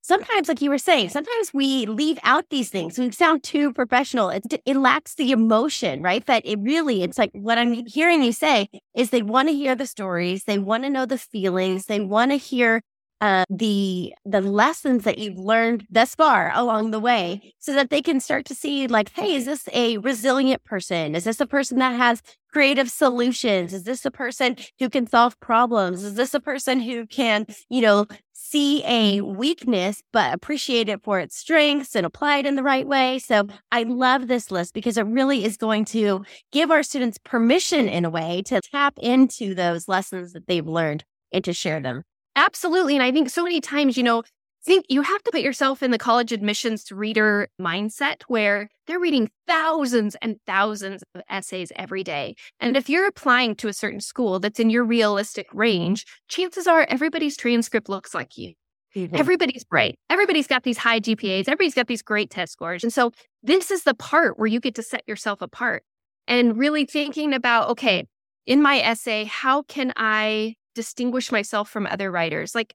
sometimes, 0.00 0.48
like 0.48 0.62
you 0.62 0.70
were 0.70 0.78
saying, 0.78 1.10
sometimes 1.10 1.52
we 1.52 1.84
leave 1.84 2.18
out 2.22 2.46
these 2.48 2.70
things. 2.70 2.98
We 2.98 3.10
sound 3.10 3.42
too 3.42 3.74
professional. 3.74 4.30
It, 4.30 4.62
it 4.64 4.76
lacks 4.76 5.14
the 5.14 5.30
emotion, 5.30 6.00
right? 6.00 6.24
That 6.24 6.46
it 6.46 6.58
really, 6.60 7.02
it's 7.02 7.18
like 7.18 7.30
what 7.34 7.58
I'm 7.58 7.84
hearing 7.84 8.22
you 8.22 8.32
say 8.32 8.68
is 8.94 9.10
they 9.10 9.22
want 9.22 9.48
to 9.48 9.54
hear 9.54 9.74
the 9.74 9.86
stories. 9.86 10.44
They 10.44 10.58
want 10.58 10.84
to 10.84 10.90
know 10.90 11.04
the 11.04 11.18
feelings. 11.18 11.84
They 11.84 12.00
want 12.00 12.30
to 12.30 12.38
hear 12.38 12.80
uh, 13.24 13.44
the 13.48 14.12
the 14.26 14.42
lessons 14.42 15.04
that 15.04 15.16
you've 15.16 15.38
learned 15.38 15.86
thus 15.90 16.14
far 16.14 16.52
along 16.54 16.90
the 16.90 17.00
way 17.00 17.54
so 17.58 17.72
that 17.72 17.88
they 17.88 18.02
can 18.02 18.20
start 18.20 18.44
to 18.44 18.54
see 18.54 18.86
like 18.86 19.10
hey 19.14 19.34
is 19.34 19.46
this 19.46 19.66
a 19.72 19.96
resilient 19.98 20.62
person 20.64 21.14
is 21.14 21.24
this 21.24 21.40
a 21.40 21.46
person 21.46 21.78
that 21.78 21.96
has 21.96 22.20
creative 22.52 22.90
solutions 22.90 23.72
is 23.72 23.84
this 23.84 24.04
a 24.04 24.10
person 24.10 24.54
who 24.78 24.90
can 24.90 25.06
solve 25.06 25.40
problems 25.40 26.04
is 26.04 26.16
this 26.16 26.34
a 26.34 26.40
person 26.40 26.80
who 26.80 27.06
can 27.06 27.46
you 27.70 27.80
know 27.80 28.04
see 28.36 28.84
a 28.84 29.20
weakness, 29.22 30.02
but 30.12 30.34
appreciate 30.34 30.88
it 30.88 31.02
for 31.02 31.18
its 31.18 31.36
strengths 31.36 31.96
and 31.96 32.04
apply 32.04 32.38
it 32.38 32.46
in 32.46 32.56
the 32.56 32.62
right 32.62 32.86
way. 32.86 33.18
So 33.18 33.46
I 33.72 33.84
love 33.84 34.28
this 34.28 34.50
list 34.50 34.74
because 34.74 34.98
it 34.98 35.06
really 35.06 35.44
is 35.44 35.56
going 35.56 35.86
to 35.86 36.24
give 36.52 36.70
our 36.70 36.82
students 36.82 37.16
permission 37.24 37.88
in 37.88 38.04
a 38.04 38.10
way 38.10 38.42
to 38.46 38.60
tap 38.60 38.98
into 39.00 39.54
those 39.54 39.88
lessons 39.88 40.34
that 40.34 40.46
they've 40.46 40.66
learned 40.66 41.04
and 41.32 41.42
to 41.44 41.52
share 41.52 41.80
them. 41.80 42.02
Absolutely. 42.36 42.94
And 42.94 43.02
I 43.02 43.12
think 43.12 43.30
so 43.30 43.44
many 43.44 43.60
times, 43.60 43.96
you 43.96 44.02
know, 44.02 44.22
think 44.64 44.86
you 44.88 45.02
have 45.02 45.22
to 45.22 45.30
put 45.30 45.42
yourself 45.42 45.82
in 45.82 45.90
the 45.90 45.98
college 45.98 46.32
admissions 46.32 46.90
reader 46.90 47.48
mindset 47.60 48.22
where 48.28 48.70
they're 48.86 48.98
reading 48.98 49.30
thousands 49.46 50.16
and 50.22 50.36
thousands 50.46 51.04
of 51.14 51.22
essays 51.28 51.70
every 51.76 52.02
day. 52.02 52.34
And 52.60 52.76
if 52.76 52.88
you're 52.88 53.06
applying 53.06 53.56
to 53.56 53.68
a 53.68 53.72
certain 53.72 54.00
school 54.00 54.40
that's 54.40 54.58
in 54.58 54.70
your 54.70 54.84
realistic 54.84 55.46
range, 55.52 56.06
chances 56.28 56.66
are 56.66 56.86
everybody's 56.88 57.36
transcript 57.36 57.88
looks 57.88 58.14
like 58.14 58.38
you. 58.38 58.54
Mm-hmm. 58.96 59.16
Everybody's 59.16 59.64
bright. 59.64 59.98
Everybody's 60.08 60.46
got 60.46 60.62
these 60.62 60.78
high 60.78 61.00
GPAs. 61.00 61.42
Everybody's 61.42 61.74
got 61.74 61.88
these 61.88 62.02
great 62.02 62.30
test 62.30 62.52
scores. 62.52 62.82
And 62.82 62.92
so 62.92 63.10
this 63.42 63.70
is 63.70 63.82
the 63.82 63.94
part 63.94 64.38
where 64.38 64.46
you 64.46 64.60
get 64.60 64.76
to 64.76 64.82
set 64.82 65.02
yourself 65.06 65.42
apart 65.42 65.82
and 66.26 66.56
really 66.56 66.86
thinking 66.86 67.34
about, 67.34 67.68
okay, 67.70 68.06
in 68.46 68.62
my 68.62 68.80
essay, 68.80 69.24
how 69.24 69.62
can 69.62 69.92
I 69.96 70.54
distinguish 70.74 71.32
myself 71.32 71.70
from 71.70 71.86
other 71.86 72.10
writers? 72.10 72.54
Like, 72.54 72.74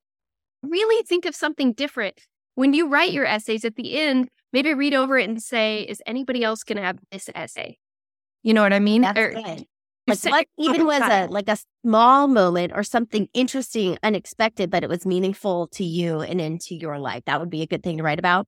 really 0.64 1.04
think 1.04 1.26
of 1.26 1.36
something 1.36 1.74
different. 1.74 2.20
When 2.56 2.74
you 2.74 2.90
write 2.90 3.14
your 3.14 3.26
essays 3.26 3.64
at 3.64 3.76
the 3.76 4.00
end, 4.00 4.28
maybe 4.52 4.74
read 4.74 4.94
over 4.94 5.18
it 5.18 5.30
and 5.30 5.42
say, 5.42 5.84
is 5.84 6.02
anybody 6.06 6.44
else 6.44 6.64
going 6.64 6.78
to 6.78 6.84
have 6.84 7.00
this 7.12 7.30
essay? 7.34 7.78
You 8.44 8.54
know 8.54 8.62
what 8.62 8.74
I 8.74 8.80
mean? 8.80 9.02
That's 9.04 9.20
or, 9.20 9.32
good. 9.32 9.66
Like 10.26 10.48
what 10.56 10.76
even 10.76 10.88
was 10.88 11.02
a 11.04 11.28
like 11.28 11.48
a 11.50 11.58
small 11.86 12.28
moment 12.28 12.74
or 12.76 12.84
something 12.84 13.28
interesting, 13.36 14.00
unexpected, 14.02 14.72
but 14.72 14.84
it 14.84 14.90
was 14.90 15.06
meaningful 15.06 15.68
to 15.74 15.84
you 15.84 16.22
and 16.22 16.42
into 16.42 16.74
your 16.74 16.98
life. 16.98 17.24
That 17.28 17.40
would 17.40 17.52
be 17.52 17.62
a 17.62 17.68
good 17.68 17.84
thing 17.84 17.98
to 17.98 18.04
write 18.04 18.18
about. 18.18 18.48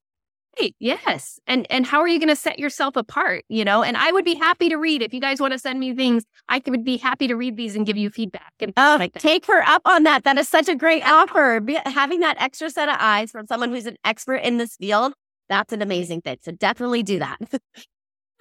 Right. 0.60 0.76
Yes. 0.80 1.40
And 1.48 1.66
and 1.70 1.86
how 1.86 2.02
are 2.02 2.08
you 2.08 2.20
going 2.20 2.30
to 2.30 2.36
set 2.36 2.60
yourself 2.60 2.96
apart? 2.98 3.46
You 3.48 3.64
know, 3.64 3.84
and 3.84 3.96
I 3.96 4.12
would 4.12 4.26
be 4.26 4.36
happy 4.36 4.68
to 4.70 4.76
read 4.76 5.02
if 5.02 5.14
you 5.14 5.22
guys 5.22 5.40
want 5.40 5.54
to 5.54 5.60
send 5.60 5.80
me 5.80 5.96
things. 5.96 6.26
I 6.50 6.62
would 6.68 6.84
be 6.84 6.98
happy 6.98 7.28
to 7.28 7.36
read 7.36 7.56
these 7.56 7.76
and 7.76 7.86
give 7.86 7.96
you 7.96 8.10
feedback. 8.10 8.54
And 8.60 8.74
oh, 8.76 8.98
like 9.00 9.14
take 9.14 9.46
her 9.46 9.64
up 9.64 9.82
on 9.86 10.04
that. 10.04 10.24
That 10.26 10.38
is 10.38 10.50
such 10.50 10.68
a 10.68 10.76
great 10.76 11.04
offer. 11.06 11.62
Be, 11.62 11.80
having 11.86 12.20
that 12.20 12.36
extra 12.40 12.70
set 12.70 12.90
of 12.90 12.98
eyes 13.00 13.32
from 13.32 13.48
someone 13.48 13.70
who's 13.70 13.86
an 13.86 13.96
expert 14.04 14.38
in 14.38 14.58
this 14.58 14.76
field, 14.76 15.14
that's 15.48 15.72
an 15.72 15.82
amazing 15.82 16.22
thing. 16.22 16.38
So 16.42 16.52
definitely 16.52 17.04
do 17.04 17.20
that. 17.20 17.40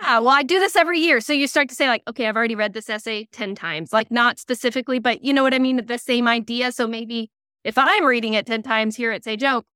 Yeah, 0.02 0.20
well, 0.20 0.30
I 0.30 0.42
do 0.42 0.58
this 0.58 0.76
every 0.76 0.98
year. 0.98 1.20
So 1.20 1.32
you 1.32 1.46
start 1.46 1.68
to 1.68 1.74
say, 1.74 1.86
like, 1.86 2.02
okay, 2.08 2.26
I've 2.26 2.36
already 2.36 2.54
read 2.54 2.72
this 2.72 2.88
essay 2.88 3.28
10 3.32 3.54
times, 3.54 3.92
like 3.92 4.10
not 4.10 4.38
specifically, 4.38 4.98
but 4.98 5.22
you 5.22 5.32
know 5.32 5.42
what 5.42 5.52
I 5.52 5.58
mean? 5.58 5.84
The 5.84 5.98
same 5.98 6.26
idea. 6.26 6.72
So 6.72 6.86
maybe 6.86 7.30
if 7.64 7.76
I'm 7.76 8.06
reading 8.06 8.32
it 8.34 8.46
10 8.46 8.62
times 8.62 8.96
here 8.96 9.12
at 9.12 9.24
Sage 9.24 9.44
Oak, 9.44 9.66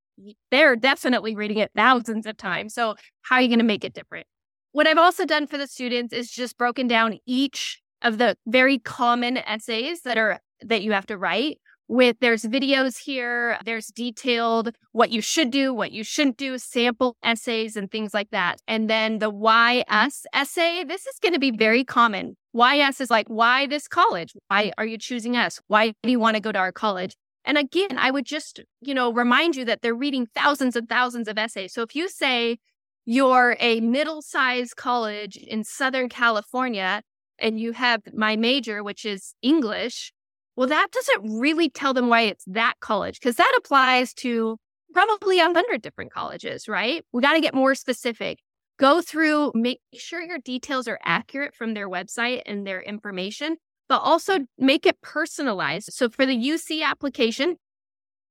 they're 0.51 0.77
definitely 0.77 1.35
reading 1.35 1.59
it 1.59 1.71
thousands 1.75 2.27
of 2.27 2.37
times. 2.37 2.75
So, 2.75 2.95
how 3.23 3.37
are 3.37 3.43
you 3.43 3.49
going 3.49 3.59
to 3.59 3.65
make 3.65 3.85
it 3.85 3.95
different? 3.95 4.27
What 4.73 4.87
I've 4.87 4.99
also 4.99 5.25
done 5.25 5.47
for 5.47 5.59
the 5.59 5.67
students 5.67 6.13
is 6.13 6.31
just 6.31 6.59
broken 6.59 6.89
down 6.89 7.19
each 7.27 7.81
of 8.03 8.19
the 8.19 8.37
very 8.47 8.79
common 8.79 9.39
essays 9.39 10.03
that 10.03 10.19
are 10.19 10.41
that 10.63 10.83
you 10.83 10.93
have 10.93 11.07
to 11.07 11.17
write 11.17 11.59
with 11.89 12.17
there's 12.21 12.45
videos 12.45 12.99
here, 12.99 13.59
there's 13.65 13.89
detailed 13.89 14.71
what 14.93 15.11
you 15.11 15.21
should 15.21 15.51
do, 15.51 15.75
what 15.75 15.93
you 15.93 16.03
shouldn't 16.03 16.37
do, 16.37 16.59
sample 16.59 17.17
essays 17.23 17.77
and 17.77 17.91
things 17.91 18.15
like 18.15 18.31
that. 18.31 18.59
And 18.67 18.89
then 18.89 19.19
the 19.19 19.31
us 19.31 20.25
essay, 20.33 20.85
this 20.85 21.07
is 21.07 21.19
going 21.21 21.35
to 21.35 21.39
be 21.39 21.51
very 21.51 21.85
common. 21.85 22.37
Us 22.55 23.01
is 23.01 23.11
like, 23.11 23.29
why 23.29 23.67
this 23.67 23.89
college? 23.89 24.35
Why 24.49 24.73
are 24.79 24.87
you 24.87 24.97
choosing 24.97 25.37
us? 25.37 25.61
Why 25.67 25.95
do 26.03 26.11
you 26.11 26.19
want 26.19 26.37
to 26.37 26.41
go 26.41 26.53
to 26.53 26.59
our 26.59 26.73
college? 26.73 27.17
And 27.45 27.59
again, 27.59 27.99
I 27.99 28.11
would 28.11 28.25
just, 28.25 28.61
you 28.81 28.95
know, 28.95 29.13
remind 29.13 29.57
you 29.57 29.65
that 29.67 29.83
they're 29.83 29.95
reading 29.95 30.27
thousands 30.35 30.77
and 30.77 30.89
thousands 30.89 31.29
of 31.29 31.39
essays. 31.39 31.73
So 31.73 31.83
if 31.83 31.95
you 31.95 32.09
say 32.09 32.59
you're 33.05 33.57
a 33.61 33.81
middle 33.81 34.23
sized 34.23 34.77
college 34.77 35.37
in 35.37 35.63
Southern 35.65 36.09
California 36.09 37.03
and 37.39 37.61
you 37.61 37.73
have 37.73 38.01
my 38.15 38.37
major, 38.37 38.83
which 38.83 39.05
is 39.05 39.35
English, 39.43 40.13
well, 40.57 40.69
that 40.69 40.89
doesn't 40.93 41.39
really 41.39 41.69
tell 41.69 41.93
them 41.93 42.09
why 42.09 42.23
it's 42.23 42.45
that 42.47 42.75
college 42.81 43.19
because 43.21 43.37
that 43.37 43.55
applies 43.59 44.15
to 44.15 44.57
probably 44.93 45.41
a 45.41 45.45
hundred 45.45 45.83
different 45.83 46.13
colleges, 46.13 46.69
right? 46.69 47.05
We 47.13 47.21
got 47.21 47.35
to 47.35 47.41
get 47.41 47.55
more 47.55 47.75
specific. 47.75 48.39
Go 48.79 49.03
through, 49.03 49.53
make 49.55 49.81
sure 49.93 50.21
your 50.21 50.39
details 50.39 50.89
are 50.89 50.99
accurate 51.05 51.55
from 51.55 51.75
their 51.75 51.89
website 51.89 52.43
and 52.47 52.67
their 52.67 52.81
information, 52.81 53.57
but 53.89 53.99
also 53.99 54.47
make 54.59 54.87
it 54.87 55.01
personalized. 55.01 55.93
So 55.93 56.09
for 56.09 56.27
the 56.27 56.37
UC 56.37 56.83
application, 56.83 57.57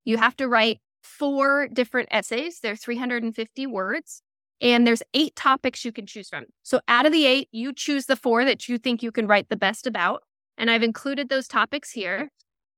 you 0.05 0.17
have 0.17 0.35
to 0.37 0.47
write 0.47 0.79
four 1.01 1.67
different 1.67 2.09
essays. 2.11 2.59
They're 2.61 2.75
350 2.75 3.67
words. 3.67 4.21
And 4.61 4.87
there's 4.87 5.03
eight 5.13 5.35
topics 5.35 5.83
you 5.83 5.91
can 5.91 6.05
choose 6.05 6.29
from. 6.29 6.45
So 6.63 6.79
out 6.87 7.05
of 7.05 7.11
the 7.11 7.25
eight, 7.25 7.49
you 7.51 7.73
choose 7.73 8.05
the 8.05 8.15
four 8.15 8.45
that 8.45 8.69
you 8.69 8.77
think 8.77 9.03
you 9.03 9.11
can 9.11 9.27
write 9.27 9.49
the 9.49 9.57
best 9.57 9.85
about. 9.85 10.23
And 10.57 10.71
I've 10.71 10.83
included 10.83 11.29
those 11.29 11.47
topics 11.47 11.91
here. 11.91 12.29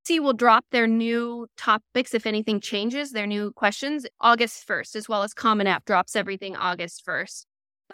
C 0.05 0.19
will 0.19 0.33
drop 0.33 0.65
their 0.71 0.87
new 0.87 1.47
topics 1.57 2.13
if 2.13 2.25
anything 2.25 2.59
changes, 2.59 3.11
their 3.11 3.27
new 3.27 3.51
questions 3.51 4.05
August 4.21 4.67
1st, 4.67 4.95
as 4.95 5.09
well 5.09 5.23
as 5.23 5.33
Common 5.33 5.67
App 5.67 5.85
drops 5.85 6.15
everything 6.15 6.55
August 6.55 7.03
1st. 7.05 7.45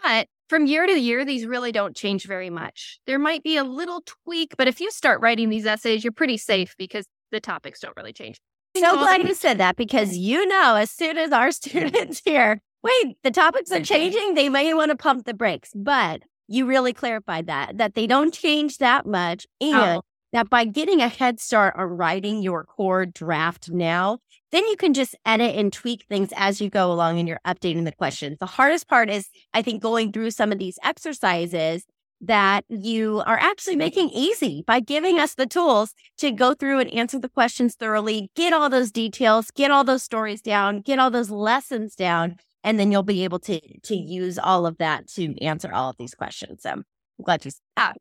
But 0.03 0.27
from 0.49 0.65
year 0.65 0.85
to 0.85 0.99
year, 0.99 1.23
these 1.23 1.45
really 1.45 1.71
don't 1.71 1.95
change 1.95 2.25
very 2.25 2.49
much. 2.49 2.99
There 3.07 3.19
might 3.19 3.43
be 3.43 3.57
a 3.57 3.63
little 3.63 4.03
tweak, 4.25 4.55
but 4.57 4.67
if 4.67 4.79
you 4.79 4.91
start 4.91 5.21
writing 5.21 5.49
these 5.49 5.65
essays, 5.65 6.03
you're 6.03 6.11
pretty 6.11 6.37
safe 6.37 6.75
because 6.77 7.05
the 7.31 7.39
topics 7.39 7.79
don't 7.79 7.95
really 7.95 8.13
change. 8.13 8.39
So 8.75 8.97
glad 8.97 9.27
you 9.27 9.33
said 9.33 9.57
that 9.57 9.75
because 9.75 10.17
you 10.17 10.45
know, 10.45 10.75
as 10.75 10.91
soon 10.91 11.17
as 11.17 11.31
our 11.31 11.51
students 11.51 12.21
hear, 12.23 12.61
wait, 12.83 13.17
the 13.23 13.31
topics 13.31 13.71
are 13.71 13.79
changing, 13.83 14.33
they 14.33 14.49
may 14.49 14.73
want 14.73 14.91
to 14.91 14.97
pump 14.97 15.25
the 15.25 15.33
brakes. 15.33 15.71
But 15.75 16.21
you 16.47 16.65
really 16.65 16.93
clarified 16.93 17.47
that, 17.47 17.77
that 17.77 17.95
they 17.95 18.07
don't 18.07 18.33
change 18.33 18.77
that 18.77 19.05
much. 19.05 19.45
Oh. 19.61 19.71
And 19.71 19.97
oh. 19.97 20.01
That 20.31 20.49
by 20.49 20.65
getting 20.65 21.01
a 21.01 21.07
head 21.07 21.39
start 21.39 21.75
on 21.77 21.85
writing 21.85 22.41
your 22.41 22.63
core 22.63 23.05
draft 23.05 23.69
now, 23.69 24.19
then 24.51 24.65
you 24.67 24.75
can 24.75 24.93
just 24.93 25.15
edit 25.25 25.55
and 25.55 25.71
tweak 25.71 26.05
things 26.09 26.29
as 26.35 26.61
you 26.61 26.69
go 26.69 26.91
along 26.91 27.19
and 27.19 27.27
you're 27.27 27.39
updating 27.45 27.85
the 27.85 27.91
questions. 27.91 28.37
The 28.39 28.45
hardest 28.45 28.87
part 28.87 29.09
is, 29.09 29.29
I 29.53 29.61
think, 29.61 29.81
going 29.81 30.11
through 30.11 30.31
some 30.31 30.51
of 30.51 30.59
these 30.59 30.79
exercises 30.83 31.85
that 32.23 32.65
you 32.69 33.23
are 33.25 33.39
actually 33.39 33.75
making 33.75 34.09
easy 34.09 34.63
by 34.67 34.79
giving 34.79 35.19
us 35.19 35.33
the 35.33 35.47
tools 35.47 35.93
to 36.19 36.31
go 36.31 36.53
through 36.53 36.79
and 36.79 36.93
answer 36.93 37.17
the 37.17 37.29
questions 37.29 37.75
thoroughly, 37.75 38.29
get 38.35 38.53
all 38.53 38.69
those 38.69 38.91
details, 38.91 39.49
get 39.51 39.71
all 39.71 39.83
those 39.83 40.03
stories 40.03 40.41
down, 40.41 40.81
get 40.81 40.99
all 40.99 41.09
those 41.09 41.31
lessons 41.31 41.95
down 41.95 42.35
and 42.63 42.79
then 42.79 42.91
you'll 42.91 43.03
be 43.03 43.23
able 43.23 43.39
to 43.39 43.59
to 43.79 43.95
use 43.95 44.37
all 44.37 44.65
of 44.65 44.77
that 44.77 45.07
to 45.07 45.37
answer 45.43 45.73
all 45.73 45.89
of 45.89 45.97
these 45.97 46.15
questions. 46.15 46.63
So 46.63 46.71
I'm 46.71 46.85
glad 47.23 47.45
you. 47.45 47.51
Yeah, 47.77 47.93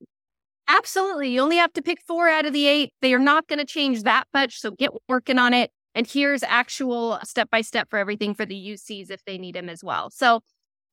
absolutely. 0.71 1.31
You 1.31 1.41
only 1.41 1.57
have 1.57 1.73
to 1.75 1.83
pick 1.83 2.01
four 2.01 2.29
out 2.29 2.47
of 2.47 2.53
the 2.53 2.67
eight. 2.67 2.93
They 3.03 3.13
are 3.13 3.19
not 3.19 3.49
going 3.49 3.59
to 3.59 3.65
change 3.65 4.03
that 4.05 4.27
much, 4.33 4.61
so 4.61 4.71
get 4.73 4.91
working 5.09 5.39
on 5.39 5.53
it. 5.53 5.71
And 5.95 6.07
here's 6.07 6.43
actual 6.43 7.19
step 7.25 7.51
by 7.51 7.63
step 7.63 7.91
for 7.91 7.99
everything 7.99 8.35
for 8.35 8.47
the 8.47 8.55
UCs 8.55 9.11
if 9.11 9.25
they 9.25 9.39
need 9.39 9.57
them 9.57 9.69
as 9.69 9.83
well. 9.83 10.11
So 10.11 10.41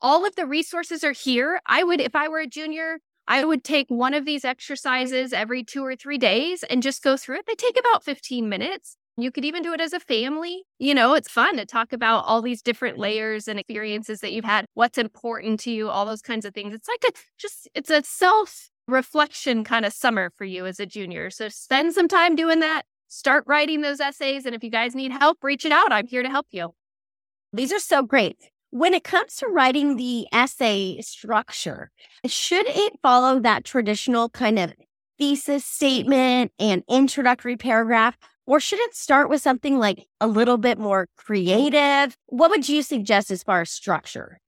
all 0.01 0.25
of 0.25 0.35
the 0.35 0.45
resources 0.45 1.03
are 1.03 1.11
here. 1.11 1.59
I 1.65 1.83
would, 1.83 2.01
if 2.01 2.15
I 2.15 2.27
were 2.27 2.39
a 2.39 2.47
junior, 2.47 2.99
I 3.27 3.43
would 3.45 3.63
take 3.63 3.87
one 3.89 4.13
of 4.13 4.25
these 4.25 4.45
exercises 4.45 5.33
every 5.33 5.63
two 5.63 5.85
or 5.85 5.95
three 5.95 6.17
days 6.17 6.63
and 6.63 6.81
just 6.81 7.03
go 7.03 7.17
through 7.17 7.37
it. 7.37 7.45
They 7.45 7.55
take 7.55 7.77
about 7.77 8.03
15 8.03 8.49
minutes. 8.49 8.97
You 9.17 9.31
could 9.31 9.45
even 9.45 9.63
do 9.63 9.73
it 9.73 9.81
as 9.81 9.93
a 9.93 9.99
family. 9.99 10.63
You 10.79 10.93
know, 10.93 11.13
it's 11.13 11.29
fun 11.29 11.57
to 11.57 11.65
talk 11.65 11.91
about 11.91 12.23
all 12.25 12.41
these 12.41 12.61
different 12.61 12.97
layers 12.97 13.47
and 13.47 13.59
experiences 13.59 14.21
that 14.21 14.31
you've 14.31 14.45
had, 14.45 14.65
what's 14.75 14.97
important 14.97 15.59
to 15.61 15.71
you, 15.71 15.89
all 15.89 16.05
those 16.05 16.21
kinds 16.21 16.45
of 16.45 16.53
things. 16.53 16.73
It's 16.73 16.87
like 16.87 17.03
a 17.07 17.17
just, 17.37 17.67
it's 17.73 17.89
a 17.89 18.03
self 18.03 18.69
reflection 18.87 19.63
kind 19.63 19.85
of 19.85 19.93
summer 19.93 20.31
for 20.35 20.45
you 20.45 20.65
as 20.65 20.79
a 20.79 20.85
junior. 20.85 21.29
So 21.29 21.49
spend 21.49 21.93
some 21.93 22.07
time 22.07 22.35
doing 22.35 22.59
that. 22.61 22.83
Start 23.07 23.43
writing 23.47 23.81
those 23.81 23.99
essays. 23.99 24.45
And 24.45 24.55
if 24.55 24.63
you 24.63 24.69
guys 24.69 24.95
need 24.95 25.11
help, 25.11 25.43
reach 25.43 25.65
it 25.65 25.71
out. 25.71 25.91
I'm 25.91 26.07
here 26.07 26.23
to 26.23 26.29
help 26.29 26.47
you. 26.51 26.73
These 27.53 27.71
are 27.71 27.79
so 27.79 28.03
great. 28.03 28.51
When 28.69 28.93
it 28.93 29.03
comes 29.03 29.35
to 29.37 29.47
writing 29.47 29.95
the 29.95 30.27
essay 30.33 30.99
structure, 31.01 31.89
should 32.25 32.67
it 32.67 32.99
follow 33.01 33.39
that 33.39 33.63
traditional 33.63 34.29
kind 34.29 34.59
of 34.59 34.73
thesis 35.17 35.65
statement 35.65 36.51
and 36.59 36.83
introductory 36.89 37.55
paragraph? 37.55 38.17
Or 38.45 38.59
should 38.59 38.79
it 38.79 38.95
start 38.95 39.29
with 39.29 39.41
something 39.41 39.77
like 39.77 40.07
a 40.21 40.27
little 40.27 40.57
bit 40.57 40.77
more 40.77 41.07
creative? 41.17 42.17
What 42.27 42.49
would 42.49 42.67
you 42.67 42.81
suggest 42.81 43.31
as 43.31 43.43
far 43.43 43.61
as 43.61 43.69
structure? 43.69 44.39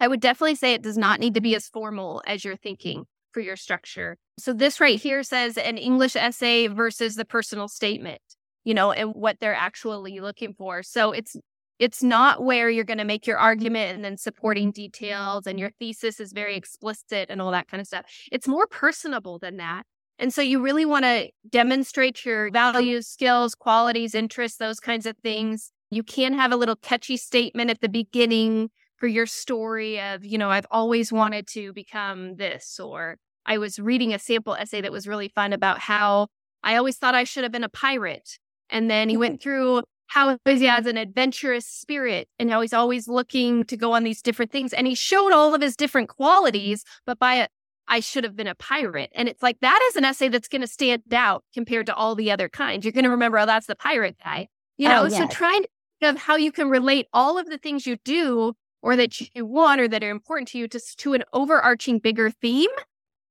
I 0.00 0.08
would 0.08 0.20
definitely 0.20 0.54
say 0.54 0.74
it 0.74 0.82
does 0.82 0.98
not 0.98 1.20
need 1.20 1.34
to 1.34 1.40
be 1.40 1.56
as 1.56 1.68
formal 1.68 2.22
as 2.26 2.44
you're 2.44 2.56
thinking 2.56 3.06
for 3.32 3.40
your 3.40 3.56
structure. 3.56 4.16
So 4.38 4.52
this 4.52 4.80
right 4.80 5.00
here 5.00 5.22
says 5.22 5.56
an 5.56 5.78
English 5.78 6.16
essay 6.16 6.66
versus 6.66 7.16
the 7.16 7.24
personal 7.24 7.68
statement, 7.68 8.20
you 8.64 8.74
know, 8.74 8.92
and 8.92 9.12
what 9.14 9.38
they're 9.40 9.54
actually 9.54 10.20
looking 10.20 10.54
for. 10.54 10.82
So 10.82 11.12
it's 11.12 11.36
it's 11.78 12.02
not 12.02 12.42
where 12.42 12.68
you're 12.68 12.84
going 12.84 12.98
to 12.98 13.04
make 13.04 13.26
your 13.26 13.38
argument 13.38 13.94
and 13.94 14.04
then 14.04 14.16
supporting 14.16 14.72
details 14.72 15.46
and 15.46 15.60
your 15.60 15.70
thesis 15.78 16.18
is 16.18 16.32
very 16.32 16.56
explicit 16.56 17.30
and 17.30 17.40
all 17.40 17.52
that 17.52 17.68
kind 17.68 17.80
of 17.80 17.86
stuff. 17.86 18.04
It's 18.32 18.48
more 18.48 18.66
personable 18.66 19.38
than 19.38 19.58
that. 19.58 19.84
And 20.18 20.34
so 20.34 20.42
you 20.42 20.60
really 20.60 20.84
want 20.84 21.04
to 21.04 21.30
demonstrate 21.48 22.24
your 22.24 22.50
values, 22.50 23.06
skills, 23.06 23.54
qualities, 23.54 24.14
interests, 24.14 24.58
those 24.58 24.80
kinds 24.80 25.06
of 25.06 25.16
things. 25.18 25.70
You 25.90 26.02
can 26.02 26.34
have 26.34 26.50
a 26.50 26.56
little 26.56 26.74
catchy 26.74 27.16
statement 27.16 27.70
at 27.70 27.80
the 27.80 27.88
beginning 27.88 28.70
for 28.98 29.06
your 29.06 29.26
story 29.26 30.00
of, 30.00 30.24
you 30.24 30.38
know, 30.38 30.50
I've 30.50 30.66
always 30.70 31.12
wanted 31.12 31.46
to 31.48 31.72
become 31.72 32.36
this, 32.36 32.78
or 32.78 33.16
I 33.46 33.58
was 33.58 33.78
reading 33.78 34.12
a 34.12 34.18
sample 34.18 34.54
essay 34.54 34.80
that 34.80 34.92
was 34.92 35.06
really 35.06 35.28
fun 35.28 35.52
about 35.52 35.78
how 35.78 36.28
I 36.62 36.76
always 36.76 36.98
thought 36.98 37.14
I 37.14 37.24
should 37.24 37.44
have 37.44 37.52
been 37.52 37.64
a 37.64 37.68
pirate. 37.68 38.38
And 38.70 38.90
then 38.90 39.08
he 39.08 39.16
went 39.16 39.40
through 39.42 39.82
how 40.08 40.38
he 40.44 40.64
has 40.64 40.86
an 40.86 40.96
adventurous 40.96 41.66
spirit 41.66 42.28
and 42.38 42.50
how 42.50 42.60
he's 42.60 42.72
always 42.72 43.08
looking 43.08 43.64
to 43.64 43.76
go 43.76 43.92
on 43.92 44.04
these 44.04 44.22
different 44.22 44.50
things. 44.50 44.72
And 44.72 44.86
he 44.86 44.94
showed 44.94 45.32
all 45.32 45.54
of 45.54 45.60
his 45.60 45.76
different 45.76 46.08
qualities, 46.08 46.84
but 47.06 47.18
by 47.18 47.48
I 47.88 48.00
should 48.00 48.24
have 48.24 48.36
been 48.36 48.46
a 48.46 48.54
pirate. 48.54 49.10
And 49.14 49.28
it's 49.28 49.42
like 49.42 49.60
that 49.60 49.80
is 49.90 49.96
an 49.96 50.04
essay 50.04 50.28
that's 50.28 50.48
going 50.48 50.60
to 50.60 50.66
stand 50.66 51.02
out 51.12 51.44
compared 51.54 51.86
to 51.86 51.94
all 51.94 52.14
the 52.14 52.30
other 52.30 52.48
kinds. 52.48 52.84
You're 52.84 52.92
going 52.92 53.04
to 53.04 53.10
remember, 53.10 53.38
oh, 53.38 53.46
that's 53.46 53.66
the 53.66 53.76
pirate 53.76 54.16
guy. 54.22 54.48
You 54.76 54.88
oh, 54.88 54.90
know, 54.90 55.02
oh, 55.02 55.06
yes. 55.06 55.16
so 55.16 55.26
trying 55.26 55.62
to 55.62 55.68
of 56.02 56.16
how 56.16 56.36
you 56.36 56.52
can 56.52 56.68
relate 56.68 57.06
all 57.12 57.38
of 57.38 57.46
the 57.46 57.58
things 57.58 57.86
you 57.86 57.96
do 58.04 58.54
or 58.82 58.96
that 58.96 59.20
you 59.20 59.26
eh, 59.34 59.40
want 59.40 59.80
or 59.80 59.88
that 59.88 60.04
are 60.04 60.10
important 60.10 60.48
to 60.48 60.58
you 60.58 60.68
to, 60.68 60.80
to 60.96 61.14
an 61.14 61.24
overarching 61.32 61.98
bigger 61.98 62.30
theme 62.30 62.70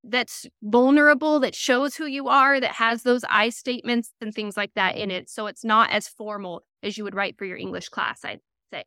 that's 0.04 0.46
vulnerable, 0.62 1.40
that 1.40 1.56
shows 1.56 1.96
who 1.96 2.06
you 2.06 2.28
are, 2.28 2.60
that 2.60 2.74
has 2.74 3.04
those 3.04 3.24
I 3.30 3.50
statements 3.50 4.14
and 4.22 4.34
things 4.34 4.56
like 4.56 4.74
that 4.76 4.96
in 4.96 5.12
it. 5.12 5.30
So 5.30 5.48
it's 5.48 5.66
not 5.66 5.92
as 5.92 6.08
formal 6.08 6.64
as 6.84 6.98
you 6.98 7.04
would 7.04 7.16
write 7.16 7.38
for 7.38 7.46
your 7.46 7.58
English 7.58 7.90
class, 7.90 8.24
I'd 8.24 8.40
say. 8.72 8.84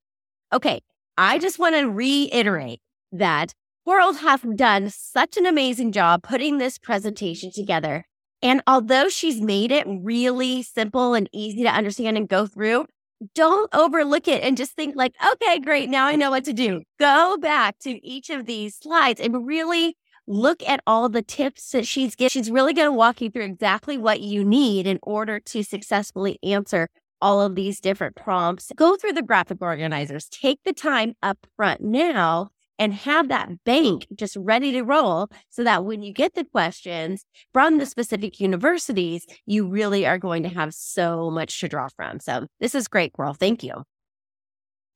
Okay. 0.52 0.80
I 1.18 1.38
just 1.38 1.58
want 1.58 1.74
to 1.74 1.90
reiterate 1.90 2.80
that 3.12 3.52
Coral 3.84 4.14
have 4.14 4.56
done 4.56 4.88
such 4.88 5.36
an 5.36 5.46
amazing 5.46 5.92
job 5.92 6.22
putting 6.22 6.58
this 6.58 6.78
presentation 6.78 7.50
together. 7.52 8.06
And 8.42 8.62
although 8.66 9.08
she's 9.08 9.40
made 9.40 9.70
it 9.70 9.86
really 9.86 10.62
simple 10.62 11.14
and 11.14 11.28
easy 11.32 11.62
to 11.64 11.68
understand 11.68 12.16
and 12.16 12.28
go 12.28 12.46
through, 12.46 12.86
don't 13.34 13.72
overlook 13.74 14.28
it 14.28 14.42
and 14.42 14.56
just 14.56 14.72
think 14.72 14.96
like, 14.96 15.14
okay, 15.32 15.58
great. 15.58 15.88
Now 15.88 16.06
I 16.06 16.16
know 16.16 16.30
what 16.30 16.44
to 16.44 16.52
do. 16.52 16.82
Go 16.98 17.36
back 17.38 17.78
to 17.80 18.04
each 18.06 18.30
of 18.30 18.46
these 18.46 18.76
slides 18.76 19.20
and 19.20 19.46
really 19.46 19.96
look 20.26 20.62
at 20.68 20.80
all 20.86 21.08
the 21.08 21.22
tips 21.22 21.70
that 21.72 21.86
she's 21.86 22.14
giving. 22.14 22.30
She's 22.30 22.50
really 22.50 22.72
going 22.72 22.88
to 22.88 22.92
walk 22.92 23.20
you 23.20 23.30
through 23.30 23.44
exactly 23.44 23.98
what 23.98 24.20
you 24.20 24.44
need 24.44 24.86
in 24.86 24.98
order 25.02 25.40
to 25.40 25.62
successfully 25.62 26.38
answer 26.42 26.88
all 27.20 27.42
of 27.42 27.54
these 27.54 27.80
different 27.80 28.16
prompts. 28.16 28.72
Go 28.76 28.96
through 28.96 29.12
the 29.12 29.22
graphic 29.22 29.58
organizers. 29.60 30.28
Take 30.28 30.60
the 30.64 30.72
time 30.72 31.14
up 31.22 31.46
front 31.56 31.80
now 31.80 32.50
and 32.80 32.94
have 32.94 33.28
that 33.28 33.62
bank 33.64 34.06
just 34.16 34.36
ready 34.36 34.72
to 34.72 34.82
roll 34.82 35.28
so 35.50 35.62
that 35.62 35.84
when 35.84 36.02
you 36.02 36.12
get 36.12 36.34
the 36.34 36.44
questions 36.44 37.26
from 37.52 37.76
the 37.76 37.84
specific 37.84 38.40
universities, 38.40 39.26
you 39.44 39.68
really 39.68 40.06
are 40.06 40.18
going 40.18 40.42
to 40.42 40.48
have 40.48 40.72
so 40.72 41.30
much 41.30 41.60
to 41.60 41.68
draw 41.68 41.88
from. 41.94 42.18
So 42.18 42.46
this 42.58 42.74
is 42.74 42.88
great, 42.88 43.12
girl. 43.12 43.34
Thank 43.34 43.62
you. 43.62 43.84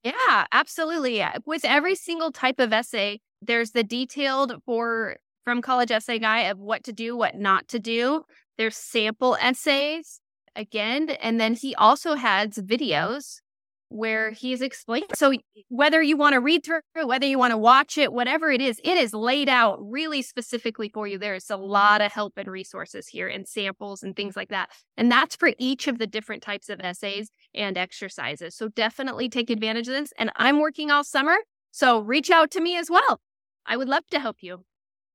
Yeah, 0.02 0.46
absolutely. 0.50 1.24
With 1.46 1.64
every 1.64 1.94
single 1.94 2.32
type 2.32 2.58
of 2.58 2.72
essay, 2.72 3.20
there's 3.40 3.72
the 3.72 3.84
detailed 3.84 4.54
for 4.64 5.16
from 5.44 5.60
College 5.60 5.90
Essay 5.90 6.18
Guy 6.18 6.40
of 6.40 6.58
what 6.58 6.84
to 6.84 6.92
do, 6.92 7.14
what 7.14 7.36
not 7.36 7.68
to 7.68 7.78
do. 7.78 8.22
There's 8.56 8.76
sample 8.76 9.36
essays 9.38 10.20
again. 10.56 11.10
And 11.10 11.38
then 11.38 11.52
he 11.52 11.74
also 11.74 12.14
has 12.14 12.52
videos 12.52 13.40
where 13.88 14.30
he's 14.30 14.60
explaining. 14.60 15.08
So 15.14 15.32
whether 15.68 16.02
you 16.02 16.16
want 16.16 16.34
to 16.34 16.40
read 16.40 16.64
through 16.64 16.80
whether 17.04 17.26
you 17.26 17.38
want 17.38 17.52
to 17.52 17.58
watch 17.58 17.98
it, 17.98 18.12
whatever 18.12 18.50
it 18.50 18.60
is, 18.60 18.80
it 18.82 18.96
is 18.96 19.12
laid 19.12 19.48
out 19.48 19.78
really 19.80 20.22
specifically 20.22 20.88
for 20.88 21.06
you. 21.06 21.18
There's 21.18 21.50
a 21.50 21.56
lot 21.56 22.00
of 22.00 22.12
help 22.12 22.34
and 22.36 22.48
resources 22.48 23.08
here 23.08 23.28
and 23.28 23.46
samples 23.46 24.02
and 24.02 24.16
things 24.16 24.36
like 24.36 24.48
that. 24.48 24.70
And 24.96 25.10
that's 25.10 25.36
for 25.36 25.52
each 25.58 25.86
of 25.86 25.98
the 25.98 26.06
different 26.06 26.42
types 26.42 26.68
of 26.68 26.80
essays 26.80 27.30
and 27.54 27.78
exercises. 27.78 28.56
So 28.56 28.68
definitely 28.68 29.28
take 29.28 29.50
advantage 29.50 29.88
of 29.88 29.94
this. 29.94 30.12
And 30.18 30.30
I'm 30.36 30.60
working 30.60 30.90
all 30.90 31.04
summer. 31.04 31.36
So 31.70 32.00
reach 32.00 32.30
out 32.30 32.50
to 32.52 32.60
me 32.60 32.76
as 32.76 32.90
well. 32.90 33.20
I 33.66 33.76
would 33.76 33.88
love 33.88 34.06
to 34.10 34.20
help 34.20 34.36
you. 34.40 34.64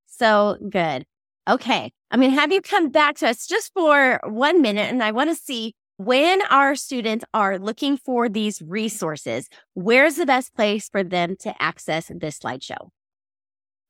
So 0.05 0.57
good. 0.69 1.05
Okay. 1.49 1.91
I'm 2.11 2.19
going 2.19 2.31
to 2.31 2.39
have 2.39 2.51
you 2.51 2.61
come 2.61 2.89
back 2.89 3.17
to 3.17 3.29
us 3.29 3.47
just 3.47 3.71
for 3.73 4.19
one 4.23 4.61
minute. 4.61 4.89
And 4.89 5.03
I 5.03 5.11
want 5.11 5.29
to 5.29 5.35
see 5.35 5.73
when 5.99 6.41
our 6.43 6.75
students 6.75 7.25
are 7.33 7.59
looking 7.59 7.97
for 7.97 8.29
these 8.29 8.61
resources, 8.61 9.49
where's 9.73 10.15
the 10.15 10.25
best 10.25 10.55
place 10.55 10.87
for 10.87 11.03
them 11.03 11.35
to 11.41 11.53
access 11.61 12.09
this 12.15 12.39
slideshow? 12.39 12.87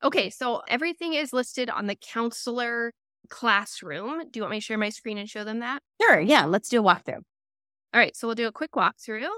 Okay, 0.03 0.31
so 0.31 0.63
everything 0.67 1.13
is 1.13 1.33
listed 1.33 1.69
on 1.69 1.85
the 1.85 1.93
counselor 1.93 2.93
classroom. 3.29 4.23
Do 4.31 4.39
you 4.39 4.41
want 4.41 4.53
me 4.53 4.57
to 4.57 4.65
share 4.65 4.79
my 4.79 4.89
screen 4.89 5.19
and 5.19 5.29
show 5.29 5.43
them 5.43 5.59
that? 5.59 5.83
Sure, 6.01 6.19
yeah, 6.19 6.45
let's 6.45 6.67
do 6.67 6.79
a 6.79 6.83
walkthrough. 6.83 7.21
All 7.93 7.99
right, 7.99 8.15
so 8.15 8.27
we'll 8.27 8.33
do 8.33 8.47
a 8.47 8.51
quick 8.51 8.71
walkthrough. 8.71 9.29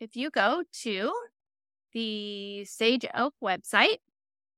If 0.00 0.16
you 0.16 0.30
go 0.30 0.64
to 0.82 1.12
the 1.92 2.64
Sage 2.64 3.06
Oak 3.14 3.34
website 3.40 3.98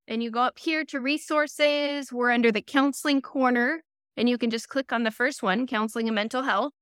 and 0.09 0.23
you 0.23 0.31
go 0.31 0.41
up 0.41 0.59
here 0.59 0.83
to 0.87 0.99
resources, 0.99 2.11
we're 2.11 2.31
under 2.31 2.51
the 2.51 2.63
counseling 2.63 3.21
corner, 3.21 3.83
and 4.17 4.31
you 4.31 4.39
can 4.39 4.49
just 4.49 4.71
click 4.71 4.95
on 4.95 5.03
the 5.03 5.11
first 5.11 5.43
one, 5.43 5.67
counseling 5.67 6.09
and 6.09 6.15
mental 6.15 6.43
health. 6.43 6.73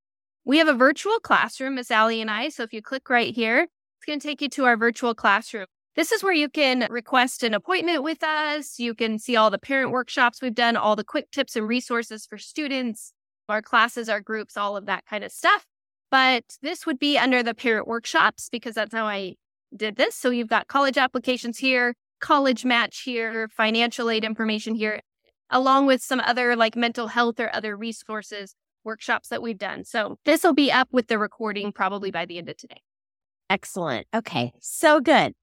We 0.43 0.57
have 0.57 0.67
a 0.67 0.73
virtual 0.73 1.19
classroom, 1.19 1.75
Miss 1.75 1.91
Allie 1.91 2.19
and 2.19 2.31
I. 2.31 2.49
So 2.49 2.63
if 2.63 2.73
you 2.73 2.81
click 2.81 3.09
right 3.09 3.33
here, 3.33 3.67
it's 3.97 4.05
going 4.07 4.19
to 4.19 4.27
take 4.27 4.41
you 4.41 4.49
to 4.49 4.65
our 4.65 4.75
virtual 4.75 5.13
classroom. 5.13 5.67
This 5.95 6.11
is 6.11 6.23
where 6.23 6.33
you 6.33 6.49
can 6.49 6.87
request 6.89 7.43
an 7.43 7.53
appointment 7.53 8.01
with 8.01 8.23
us. 8.23 8.79
You 8.79 8.95
can 8.95 9.19
see 9.19 9.35
all 9.35 9.51
the 9.51 9.59
parent 9.59 9.91
workshops 9.91 10.41
we've 10.41 10.55
done, 10.55 10.75
all 10.75 10.95
the 10.95 11.03
quick 11.03 11.29
tips 11.31 11.55
and 11.55 11.67
resources 11.67 12.25
for 12.25 12.39
students, 12.39 13.13
our 13.49 13.61
classes, 13.61 14.09
our 14.09 14.21
groups, 14.21 14.57
all 14.57 14.75
of 14.75 14.87
that 14.87 15.05
kind 15.05 15.23
of 15.23 15.31
stuff. 15.31 15.65
But 16.09 16.43
this 16.61 16.85
would 16.85 16.97
be 16.97 17.17
under 17.17 17.43
the 17.43 17.53
parent 17.53 17.87
workshops 17.87 18.49
because 18.49 18.73
that's 18.75 18.93
how 18.93 19.05
I 19.05 19.35
did 19.75 19.95
this. 19.95 20.15
So 20.15 20.31
you've 20.31 20.47
got 20.47 20.67
college 20.67 20.97
applications 20.97 21.59
here, 21.59 21.93
college 22.19 22.65
match 22.65 23.01
here, 23.01 23.47
financial 23.49 24.09
aid 24.09 24.23
information 24.23 24.73
here, 24.73 25.01
along 25.51 25.85
with 25.85 26.01
some 26.01 26.19
other 26.21 26.55
like 26.55 26.75
mental 26.75 27.07
health 27.07 27.39
or 27.39 27.53
other 27.53 27.77
resources 27.77 28.55
workshops 28.83 29.29
that 29.29 29.41
we've 29.41 29.57
done. 29.57 29.83
So 29.83 30.17
this 30.25 30.43
will 30.43 30.53
be 30.53 30.71
up 30.71 30.89
with 30.91 31.07
the 31.07 31.17
recording 31.19 31.71
probably 31.71 32.11
by 32.11 32.25
the 32.25 32.37
end 32.37 32.49
of 32.49 32.57
today. 32.57 32.81
Excellent. 33.49 34.07
Okay. 34.13 34.51
So 34.59 34.99
good. 34.99 35.33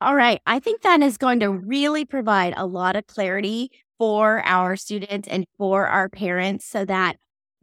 All 0.00 0.14
right. 0.14 0.40
I 0.46 0.60
think 0.60 0.82
that 0.82 1.00
is 1.00 1.16
going 1.16 1.40
to 1.40 1.50
really 1.50 2.04
provide 2.04 2.54
a 2.56 2.66
lot 2.66 2.96
of 2.96 3.06
clarity 3.06 3.70
for 3.98 4.42
our 4.44 4.76
students 4.76 5.28
and 5.28 5.46
for 5.56 5.86
our 5.86 6.08
parents 6.08 6.66
so 6.66 6.84
that 6.84 7.16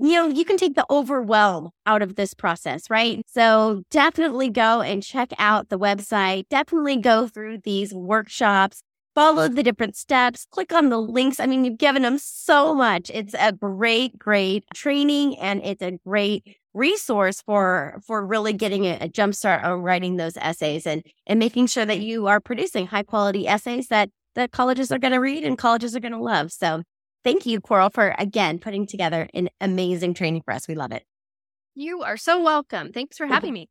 you 0.04 0.14
know, 0.14 0.28
you 0.28 0.46
can 0.46 0.58
take 0.58 0.74
the 0.74 0.86
overwhelm 0.90 1.70
out 1.86 2.02
of 2.02 2.16
this 2.16 2.34
process, 2.34 2.90
right? 2.90 3.22
So 3.28 3.84
definitely 3.92 4.50
go 4.50 4.82
and 4.82 5.04
check 5.04 5.32
out 5.38 5.70
the 5.70 5.78
website. 5.78 6.50
Definitely 6.50 6.98
go 6.98 7.28
through 7.28 7.60
these 7.60 7.94
workshops 7.94 8.82
follow 9.16 9.48
the 9.48 9.64
different 9.64 9.96
steps, 9.96 10.46
click 10.50 10.74
on 10.74 10.90
the 10.90 10.98
links. 10.98 11.40
I 11.40 11.46
mean, 11.46 11.66
you've 11.66 11.78
given 11.78 12.02
them 12.02 12.18
so 12.18 12.74
much. 12.74 13.10
It's 13.14 13.36
a 13.38 13.52
great, 13.52 14.18
great 14.18 14.66
training 14.74 15.38
and 15.40 15.62
it's 15.64 15.82
a 15.82 16.00
great 16.06 16.58
resource 16.74 17.42
for 17.42 18.00
for 18.06 18.26
really 18.26 18.54
getting 18.54 18.86
a, 18.86 18.98
a 19.02 19.08
jump 19.10 19.36
start 19.36 19.64
on 19.64 19.82
writing 19.82 20.16
those 20.16 20.38
essays 20.38 20.88
and 20.88 21.04
and 21.28 21.38
making 21.38 21.68
sure 21.68 21.86
that 21.86 22.00
you 22.00 22.28
are 22.28 22.40
producing 22.40 22.88
high 22.88 23.04
quality 23.04 23.46
essays 23.46 23.88
that 23.90 24.10
that 24.36 24.52
colleges 24.52 24.92
are 24.92 25.00
going 25.00 25.12
to 25.12 25.20
read 25.20 25.44
and 25.44 25.58
colleges 25.58 25.96
are 25.96 26.00
going 26.00 26.14
to 26.14 26.22
love. 26.22 26.52
So 26.52 26.84
thank 27.26 27.46
you, 27.46 27.60
Coral, 27.60 27.90
for 27.90 28.16
again 28.18 28.58
putting 28.58 28.88
together 28.88 29.28
an 29.34 29.50
amazing 29.60 30.14
training 30.14 30.44
for 30.46 30.54
us. 30.54 30.68
We 30.68 30.76
love 30.76 30.94
it. 30.94 31.04
You 31.76 32.04
are 32.04 32.18
so 32.18 32.42
welcome. 32.42 32.92
Thanks 32.94 33.18
for 33.18 33.28
having 33.28 33.54
me. 33.54 33.70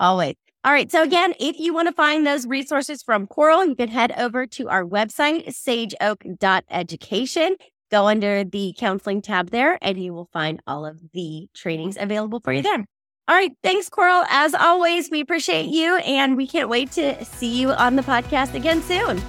Always. 0.00 0.34
All 0.64 0.72
right. 0.72 0.90
So 0.90 1.02
again, 1.02 1.34
if 1.38 1.58
you 1.58 1.72
want 1.72 1.88
to 1.88 1.94
find 1.94 2.26
those 2.26 2.46
resources 2.46 3.02
from 3.02 3.26
Coral, 3.26 3.64
you 3.64 3.74
can 3.74 3.88
head 3.88 4.12
over 4.18 4.46
to 4.46 4.68
our 4.68 4.84
website, 4.84 5.48
sageoak.education. 5.48 7.56
Go 7.90 8.06
under 8.06 8.44
the 8.44 8.74
counseling 8.78 9.22
tab 9.22 9.50
there 9.50 9.78
and 9.80 10.02
you 10.02 10.12
will 10.12 10.28
find 10.32 10.60
all 10.66 10.84
of 10.84 11.00
the 11.12 11.48
trainings 11.54 11.96
available 11.98 12.40
for 12.40 12.52
you 12.52 12.62
there. 12.62 12.84
All 13.28 13.36
right. 13.36 13.52
Thanks, 13.62 13.88
Coral. 13.88 14.24
As 14.28 14.54
always, 14.54 15.10
we 15.10 15.20
appreciate 15.20 15.66
you 15.66 15.96
and 15.98 16.36
we 16.36 16.46
can't 16.46 16.68
wait 16.68 16.90
to 16.92 17.24
see 17.24 17.60
you 17.60 17.70
on 17.70 17.96
the 17.96 18.02
podcast 18.02 18.54
again 18.54 18.82
soon. 18.82 19.20